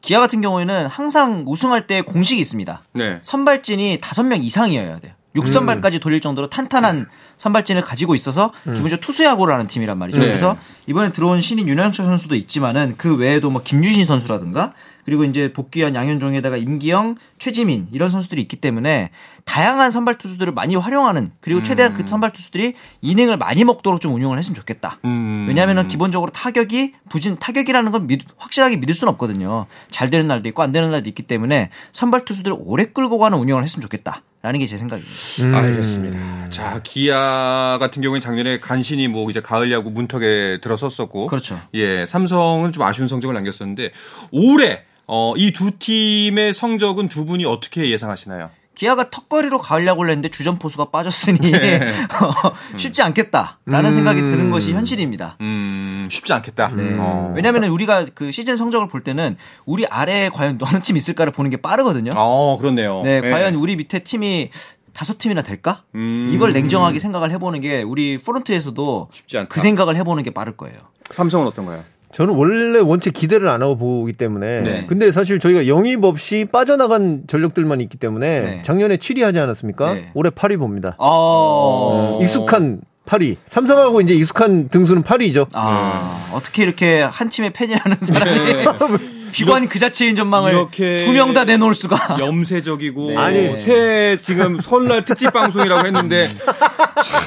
기아 0.00 0.20
같은 0.20 0.40
경우에는 0.40 0.86
항상 0.86 1.44
우승할 1.46 1.86
때 1.86 2.00
공식이 2.00 2.40
있습니다. 2.40 2.82
네. 2.94 3.18
선발진이 3.22 3.98
5명 3.98 4.42
이상이어야 4.42 4.98
돼요. 5.00 5.12
6선발까지 5.36 6.00
돌릴 6.00 6.20
정도로 6.20 6.48
탄탄한 6.50 7.06
선발진을 7.36 7.82
가지고 7.82 8.14
있어서 8.14 8.52
기본적으로 8.64 9.00
투수 9.00 9.24
야구를 9.24 9.54
하는 9.54 9.66
팀이란 9.68 9.96
말이죠. 9.98 10.18
네. 10.18 10.26
그래서 10.26 10.56
이번에 10.86 11.12
들어온 11.12 11.40
신인 11.40 11.68
윤영철 11.68 12.04
선수도 12.06 12.34
있지만은 12.34 12.94
그 12.96 13.16
외에도 13.16 13.50
뭐 13.50 13.62
김유신 13.62 14.04
선수라든가 14.04 14.74
그리고 15.04 15.24
이제 15.24 15.52
복귀한 15.52 15.94
양현종에다가 15.94 16.56
임기영, 16.56 17.16
최지민 17.38 17.88
이런 17.92 18.10
선수들이 18.10 18.40
있기 18.42 18.56
때문에 18.56 19.10
다양한 19.50 19.90
선발 19.90 20.14
투수들을 20.18 20.52
많이 20.52 20.76
활용하는 20.76 21.32
그리고 21.40 21.60
최대한 21.60 21.92
그 21.92 22.06
선발 22.06 22.32
투수들이 22.32 22.74
이닝을 23.02 23.36
많이 23.36 23.64
먹도록 23.64 24.00
좀 24.00 24.14
운용을 24.14 24.38
했으면 24.38 24.54
좋겠다. 24.54 24.98
음. 25.04 25.46
왜냐하면 25.48 25.88
기본적으로 25.88 26.30
타격이 26.30 26.94
부진 27.08 27.34
타격이라는 27.36 27.90
건 27.90 28.06
믿- 28.06 28.22
확실하게 28.36 28.76
믿을 28.76 28.94
수는 28.94 29.12
없거든요. 29.14 29.66
잘 29.90 30.08
되는 30.08 30.28
날도 30.28 30.48
있고 30.50 30.62
안 30.62 30.70
되는 30.70 30.92
날도 30.92 31.08
있기 31.08 31.24
때문에 31.24 31.70
선발 31.90 32.24
투수들을 32.26 32.56
오래 32.60 32.84
끌고 32.84 33.18
가는 33.18 33.36
운영을 33.38 33.64
했으면 33.64 33.82
좋겠다 33.82 34.22
라는 34.42 34.60
게 34.60 34.66
제 34.66 34.76
생각입니다. 34.76 35.12
음. 35.42 35.54
알겠습니다. 35.56 36.50
자, 36.50 36.80
기아 36.84 37.76
같은 37.80 38.02
경우에 38.02 38.20
작년에 38.20 38.60
간신히 38.60 39.08
뭐 39.08 39.28
이제 39.30 39.40
가을 39.40 39.72
야구 39.72 39.90
문턱에 39.90 40.60
들어섰었고. 40.62 41.26
그렇죠. 41.26 41.60
예, 41.74 42.06
삼성은 42.06 42.70
좀 42.72 42.84
아쉬운 42.84 43.08
성적을 43.08 43.34
남겼었는데 43.34 43.90
올해 44.30 44.82
어, 45.08 45.34
이 45.36 45.50
두 45.52 45.72
팀의 45.76 46.54
성적은 46.54 47.08
두 47.08 47.24
분이 47.26 47.44
어떻게 47.44 47.90
예상하시나요? 47.90 48.50
기아가 48.80 49.10
턱걸이로 49.10 49.58
가을 49.58 49.86
야구를 49.86 50.10
했는데 50.10 50.30
주전 50.30 50.58
포수가 50.58 50.86
빠졌으니 50.86 51.50
네. 51.50 51.92
쉽지 52.78 53.02
않겠다라는 53.02 53.90
음. 53.90 53.92
생각이 53.92 54.22
드는 54.22 54.50
것이 54.50 54.72
현실입니다. 54.72 55.36
음, 55.42 56.08
쉽지 56.10 56.32
않겠다. 56.32 56.68
네. 56.74 56.96
어. 56.98 57.30
왜냐하면 57.36 57.64
우리가 57.64 58.06
그 58.14 58.32
시즌 58.32 58.56
성적을 58.56 58.88
볼 58.88 59.04
때는 59.04 59.36
우리 59.66 59.86
아래에 59.86 60.30
과연 60.30 60.58
어느 60.64 60.80
팀 60.80 60.96
있을까를 60.96 61.30
보는 61.30 61.50
게 61.50 61.58
빠르거든요. 61.58 62.12
어, 62.16 62.56
그렇네요. 62.56 63.02
네, 63.02 63.20
예. 63.22 63.30
과연 63.30 63.54
우리 63.56 63.76
밑에 63.76 63.98
팀이 63.98 64.48
다섯 64.94 65.18
팀이나 65.18 65.42
될까? 65.42 65.82
음. 65.94 66.30
이걸 66.32 66.54
냉정하게 66.54 67.00
생각을 67.00 67.32
해보는 67.32 67.60
게 67.60 67.82
우리 67.82 68.16
프론트에서도 68.16 69.10
쉽지 69.12 69.36
않다. 69.36 69.48
그 69.50 69.60
생각을 69.60 69.96
해보는 69.96 70.22
게 70.22 70.30
빠를 70.30 70.56
거예요. 70.56 70.78
삼성은 71.10 71.46
어떤가요? 71.48 71.84
저는 72.12 72.34
원래 72.34 72.78
원체 72.80 73.10
기대를 73.10 73.48
안 73.48 73.62
하고 73.62 73.76
보기 73.76 74.12
때문에. 74.14 74.60
네. 74.62 74.86
근데 74.88 75.12
사실 75.12 75.38
저희가 75.38 75.66
영입 75.68 76.04
없이 76.04 76.46
빠져나간 76.50 77.22
전력들만 77.28 77.80
있기 77.82 77.98
때문에 77.98 78.40
네. 78.40 78.62
작년에 78.64 78.96
7위 78.96 79.20
하지 79.22 79.38
않았습니까? 79.38 79.94
네. 79.94 80.10
올해 80.14 80.30
8위 80.30 80.58
봅니다. 80.58 80.96
어. 80.98 82.18
익숙한 82.20 82.80
8위. 83.06 83.36
삼성하고 83.46 84.00
이제 84.00 84.14
익숙한 84.14 84.68
등수는 84.68 85.02
8위죠. 85.02 85.48
아, 85.54 86.30
어떻게 86.34 86.62
이렇게 86.64 87.00
한 87.02 87.28
팀의 87.28 87.52
팬이라는 87.52 87.96
사람이 88.00 89.19
비관 89.32 89.68
그 89.68 89.78
자체인 89.78 90.16
전망을 90.16 90.52
이렇게 90.52 90.96
두 90.98 91.12
명 91.12 91.32
다 91.34 91.44
내놓을 91.44 91.74
수가. 91.74 92.18
염세적이고 92.18 93.10
네. 93.10 93.16
아니. 93.16 93.56
새 93.56 94.18
지금 94.20 94.60
설날 94.60 95.04
특집 95.04 95.32
방송이라고 95.32 95.86
했는데 95.86 96.28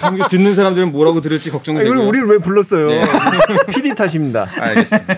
참 0.02 0.20
듣는 0.30 0.56
사람들은 0.56 0.92
뭐라고 0.92 1.22
들을지 1.22 1.50
이걸 1.50 1.62
되고요. 1.64 2.08
우리를 2.08 2.28
왜 2.28 2.38
불렀어요? 2.40 2.88
네. 2.88 3.06
PD 3.74 3.96
탓입니다. 3.96 4.48
알겠습니다. 4.60 5.16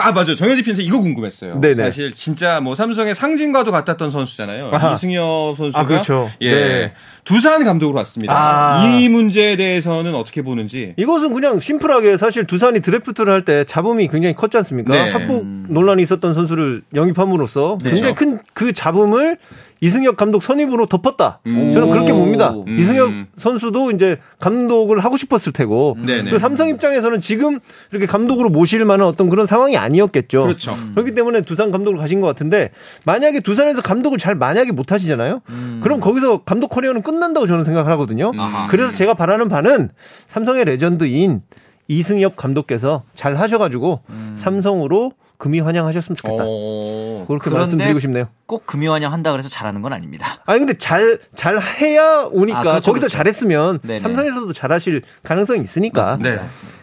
아 0.00 0.12
맞아 0.12 0.34
정현지 0.34 0.62
팬한테 0.62 0.82
이거 0.82 0.98
궁금했어요. 1.00 1.58
네네. 1.60 1.82
사실 1.84 2.12
진짜 2.14 2.60
뭐 2.60 2.74
삼성의 2.74 3.14
상징과도 3.14 3.70
같았던 3.72 4.10
선수잖아요. 4.10 4.70
아하. 4.72 4.92
이승엽 4.94 5.56
선수가 5.56 5.80
아, 5.80 5.86
그렇죠. 5.86 6.30
예 6.40 6.54
네. 6.54 6.92
두산 7.24 7.62
감독으로 7.64 7.96
왔습니다. 7.98 8.34
아. 8.34 8.84
이 8.84 9.08
문제에 9.08 9.56
대해서는 9.56 10.14
어떻게 10.14 10.42
보는지. 10.42 10.94
이것은 10.96 11.32
그냥 11.32 11.58
심플하게 11.58 12.16
사실 12.16 12.46
두산이 12.46 12.80
드래프트를 12.80 13.32
할때 13.32 13.64
잡음이 13.64 14.08
굉장히 14.08 14.34
컸지 14.34 14.56
않습니까? 14.58 14.92
네. 14.92 15.10
합복 15.10 15.46
논란이 15.46 16.02
있었던 16.02 16.34
선수를 16.34 16.82
영입함으로써 16.94 17.78
네. 17.82 17.90
굉장히 17.90 18.14
큰그 18.14 18.72
잡음을 18.72 19.38
이승엽 19.82 20.16
감독 20.16 20.44
선임으로 20.44 20.86
덮었다. 20.86 21.40
음. 21.46 21.72
저는 21.74 21.90
그렇게 21.90 22.12
봅니다. 22.12 22.52
오. 22.52 22.64
이승엽 22.68 23.08
음. 23.08 23.26
선수도 23.36 23.90
이제 23.90 24.18
감독을 24.38 25.00
하고 25.00 25.16
싶었을 25.16 25.52
테고. 25.52 25.96
네네. 25.98 26.22
그리고 26.22 26.38
삼성 26.38 26.68
입장에서는 26.68 27.20
지금 27.20 27.58
이렇게 27.90 28.06
감독으로 28.06 28.48
모실 28.48 28.84
만한 28.84 29.08
어떤 29.08 29.28
그런 29.28 29.48
상황이 29.48 29.76
아니었겠죠. 29.76 30.40
그렇죠. 30.40 30.76
그렇기 30.92 31.16
때문에 31.16 31.40
두산 31.40 31.72
감독을 31.72 31.98
가신 31.98 32.20
것 32.20 32.28
같은데 32.28 32.70
만약에 33.04 33.40
두산에서 33.40 33.82
감독을 33.82 34.18
잘 34.18 34.36
만약에 34.36 34.70
못 34.70 34.92
하시잖아요. 34.92 35.42
그럼 35.82 35.98
거기서 35.98 36.42
감독 36.44 36.68
커리어는 36.68 37.02
끝난다고 37.02 37.48
저는 37.48 37.64
생각을 37.64 37.90
하거든요. 37.92 38.30
아하. 38.38 38.68
그래서 38.68 38.92
제가 38.94 39.14
바라는 39.14 39.48
바는 39.48 39.90
삼성의 40.28 40.64
레전드인 40.64 41.42
이승엽 41.88 42.36
감독께서 42.36 43.02
잘 43.16 43.34
하셔가지고 43.34 44.02
삼성으로 44.36 45.10
금이 45.42 45.58
환영하셨으면 45.58 46.14
좋겠다. 46.14 46.44
어... 46.46 47.24
그렇게 47.26 47.50
말씀드리고 47.50 47.98
싶네요. 47.98 48.28
꼭 48.46 48.64
금이 48.64 48.86
환영 48.86 49.12
한다 49.12 49.32
그래서 49.32 49.48
잘하는 49.48 49.82
건 49.82 49.92
아닙니다. 49.92 50.40
아니 50.46 50.60
근데 50.60 50.78
잘 50.78 51.18
잘 51.34 51.60
해야 51.60 52.28
오니까 52.30 52.60
아, 52.60 52.62
그렇죠, 52.62 52.92
거기서 52.92 53.06
그렇죠. 53.08 53.16
잘했으면 53.16 53.80
네네. 53.82 53.98
삼성에서도 53.98 54.52
잘하실 54.52 55.02
가능성이 55.24 55.62
있으니까. 55.64 56.16
네. 56.20 56.38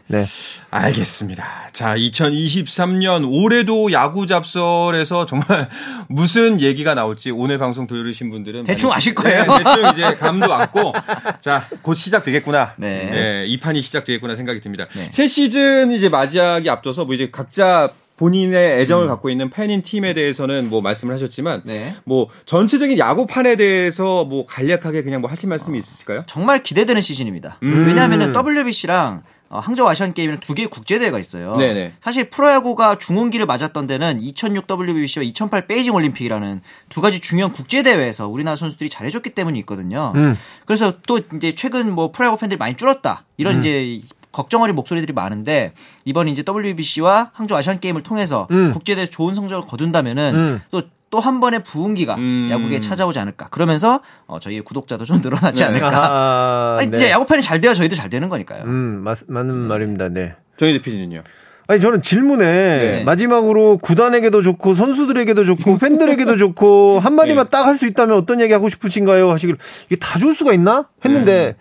네. 0.08 0.26
알겠습니다. 0.72 1.70
자, 1.72 1.96
2023년 1.96 3.32
올해도 3.32 3.94
야구 3.94 4.28
잡설에서 4.28 5.26
정말 5.26 5.70
무슨 6.10 6.60
얘기가 6.60 6.96
나올지 6.96 7.32
오늘 7.32 7.60
방송 7.60 7.88
들으신 7.88 8.30
분들은 8.30 8.66
대충 8.66 8.90
많이- 8.90 8.98
아실 8.98 9.16
거예요. 9.16 9.44
네, 9.46 9.64
대충 9.64 9.90
이제 9.94 10.16
감도 10.18 10.50
왔고 10.50 10.94
자, 11.40 11.66
곧 11.82 11.94
시작되겠구나. 11.94 12.74
네. 12.78 13.06
네, 13.10 13.46
이 13.48 13.58
판이 13.58 13.82
시작되겠구나 13.84 14.36
생각이 14.36 14.60
듭니다. 14.60 14.88
네. 14.96 15.10
새 15.12 15.28
시즌 15.28 15.92
이제 15.94 16.10
맞이하기 16.10 16.70
앞서서 16.70 17.06
뭐 17.06 17.14
이제 17.14 17.30
각자 17.32 17.92
본인의 18.20 18.82
애정을 18.82 19.08
갖고 19.08 19.30
있는 19.30 19.50
팬인 19.50 19.82
팀에 19.82 20.14
대해서는 20.14 20.70
뭐 20.70 20.82
말씀을 20.82 21.14
하셨지만 21.14 21.62
네. 21.64 21.96
뭐 22.04 22.28
전체적인 22.46 22.98
야구판에 22.98 23.56
대해서 23.56 24.26
뭐 24.26 24.46
간략하게 24.46 25.04
그냥 25.04 25.22
뭐 25.22 25.30
하실 25.30 25.48
말씀이 25.48 25.80
있으실까요? 25.80 26.26
정말 26.28 26.62
기대되는 26.62 27.02
시즌입니다. 27.02 27.60
음. 27.64 27.88
왜냐하면 27.88 28.36
WBC랑 28.36 29.24
어, 29.52 29.60
항저우 29.60 29.88
아시안 29.88 30.14
게임이랑 30.14 30.42
두 30.42 30.54
개의 30.54 30.68
국제 30.68 31.00
대회가 31.00 31.18
있어요. 31.18 31.56
네네. 31.56 31.94
사실 32.02 32.30
프로야구가 32.30 32.98
중흥기를 33.00 33.46
맞았던 33.46 33.88
데는 33.88 34.20
2006 34.22 34.68
WBC와 34.70 35.24
2008 35.24 35.66
베이징 35.66 35.94
올림픽이라는 35.94 36.62
두 36.90 37.02
가지 37.02 37.22
중요한 37.22 37.54
국제 37.54 37.82
대회에서 37.82 38.28
우리나라 38.28 38.58
선수들이 38.58 38.90
잘해줬기 38.90 39.32
때문이 39.32 39.58
있거든요. 39.60 40.12
음. 40.16 40.38
그래서 40.66 40.94
또 41.08 41.20
이제 41.36 41.56
최근 41.56 41.92
뭐 41.92 42.12
프로야구 42.12 42.38
팬들이 42.38 42.60
많이 42.60 42.76
줄었다 42.76 43.24
이런 43.38 43.56
음. 43.56 43.60
이제 43.60 44.02
걱정 44.32 44.62
어린 44.62 44.76
목소리들이 44.76 45.14
많은데 45.14 45.74
이번 46.06 46.28
이제 46.28 46.44
WBC와 46.48 47.32
항저우 47.34 47.58
아시안 47.58 47.80
게임을 47.80 48.04
통해서 48.04 48.48
음. 48.52 48.72
국제 48.72 48.96
대회 48.96 49.06
좋은 49.08 49.34
성적을 49.34 49.68
거둔다면은 49.68 50.36
음. 50.36 50.62
또 50.72 50.82
또한 51.12 51.40
번의 51.40 51.64
부흥기가 51.64 52.16
음. 52.16 52.50
야구계에 52.52 52.80
찾아오지 52.80 53.18
않을까. 53.18 53.48
그러면서 53.50 54.02
어, 54.28 54.40
저희의 54.40 54.62
구독자도 54.62 55.06
좀 55.06 55.22
늘어나지 55.22 55.64
네. 55.64 55.68
않을까. 55.70 55.90
아, 55.92 56.78
아니, 56.80 56.92
네. 56.92 56.98
이제 56.98 57.10
야구판이 57.10 57.42
잘 57.42 57.60
돼야 57.62 57.74
저희도 57.74 57.96
잘 57.96 58.12
되는 58.12 58.30
거니까요. 58.30 58.64
음, 58.66 59.02
맞, 59.04 59.18
맞는 59.28 59.56
말입니다. 59.56 60.10
네. 60.10 60.36
정희재 60.58 60.82
PD는요? 60.84 61.24
아니 61.68 61.82
저는 61.82 62.02
질문에 62.04 62.46
네. 62.46 63.04
마지막으로 63.04 63.78
구단에게도 63.78 64.42
좋고 64.42 64.74
선수들에게도 64.76 65.46
좋고 65.46 65.78
팬들에게도 65.80 66.38
좋고 66.38 67.00
한마디만 67.00 67.46
네. 67.46 67.50
딱할 67.50 67.76
수 67.76 67.86
있다면 67.88 68.18
어떤 68.18 68.42
얘기 68.42 68.54
하고 68.54 68.70
싶으신가요? 68.70 69.32
하시길 69.32 69.58
이게 69.88 69.96
다 69.96 70.18
줄 70.20 70.34
수가 70.36 70.54
있나? 70.54 70.88
했는데 71.06 71.56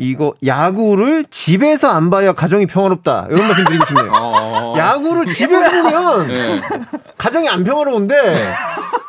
이거 0.00 0.32
야구를 0.46 1.26
집에서 1.28 1.90
안 1.90 2.08
봐야 2.08 2.32
가정이 2.32 2.64
평화롭다. 2.64 3.26
이런 3.30 3.46
말씀 3.46 3.64
드리고 3.64 3.84
싶네요. 3.84 4.12
어... 4.14 4.74
야구를 4.74 5.26
집에서 5.30 5.70
보면 5.70 6.28
네. 6.28 6.60
가정이 7.18 7.46
안 7.50 7.64
평화로운데 7.64 8.50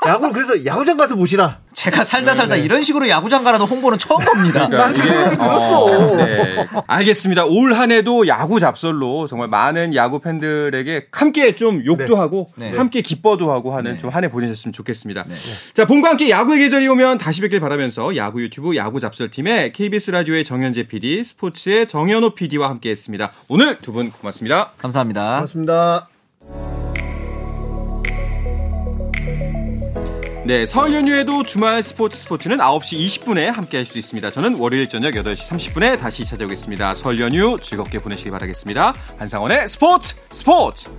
야구를 0.06 0.34
그래서 0.34 0.66
야구장 0.66 0.98
가서 0.98 1.16
보시라. 1.16 1.60
제가 1.74 2.04
살다 2.04 2.34
살다 2.34 2.56
이런 2.56 2.84
식으로 2.84 3.08
야구장 3.08 3.44
가라는 3.44 3.66
홍보는 3.66 3.98
처음 3.98 4.24
봅니다. 4.26 4.68
난그 4.68 5.02
생각이 5.02 5.38
들었어. 5.38 5.84
어, 5.86 6.16
네. 6.16 6.68
알겠습니다. 6.88 7.46
올 7.46 7.72
한 7.74 7.92
해도 7.92 8.28
야구 8.28 8.60
잡설로 8.60 9.28
정말 9.28 9.48
많은 9.48 9.96
야구 9.96 10.20
팬들에게 10.20 11.08
함께 11.12 11.56
좀 11.56 11.86
욕도 11.86 12.06
네. 12.06 12.16
하고 12.16 12.50
네. 12.56 12.72
함께 12.76 13.02
기뻐도 13.02 13.52
하고 13.52 13.76
하는 13.76 13.94
네. 13.94 14.00
좀한 14.00 14.24
해 14.24 14.30
보내셨으면 14.30 14.74
좋겠습니다. 14.74 15.26
자, 15.74 15.86
봄과 15.86 16.10
함께 16.10 16.30
야구의 16.30 16.60
계절이 16.60 16.88
오면 16.88 17.18
다시 17.18 17.42
뵙길 17.42 17.60
바라면서 17.60 18.16
야구 18.16 18.42
유튜브 18.42 18.76
야구 18.76 19.00
잡설팀의 19.00 19.72
KBS 19.74 20.12
라디오의 20.12 20.44
정현재 20.44 20.88
PD, 20.88 21.24
스포츠의 21.24 21.88
정현호 21.88 22.36
PD와 22.36 22.70
함께 22.70 22.90
했습니다. 22.90 23.32
오늘 23.48 23.78
두 23.78 23.92
분 23.92 24.10
고맙습니다. 24.12 24.72
감사합니다. 24.78 25.36
고맙습니다. 25.36 27.01
네, 30.52 30.66
설 30.66 30.94
연휴에도 30.94 31.44
주말 31.44 31.82
스포츠 31.82 32.20
스포츠는 32.20 32.58
9시 32.58 33.00
20분에 33.00 33.46
함께 33.46 33.78
할 33.78 33.86
수 33.86 33.98
있습니다. 33.98 34.32
저는 34.32 34.56
월요일 34.56 34.90
저녁 34.90 35.14
8시 35.14 35.48
30분에 35.48 35.98
다시 35.98 36.26
찾아오겠습니다. 36.26 36.94
설 36.94 37.22
연휴 37.22 37.58
즐겁게 37.58 38.00
보내시기 38.00 38.32
바라겠습니다. 38.32 38.94
한상원의 39.18 39.70
스포츠 39.70 40.14
스포츠! 40.30 40.90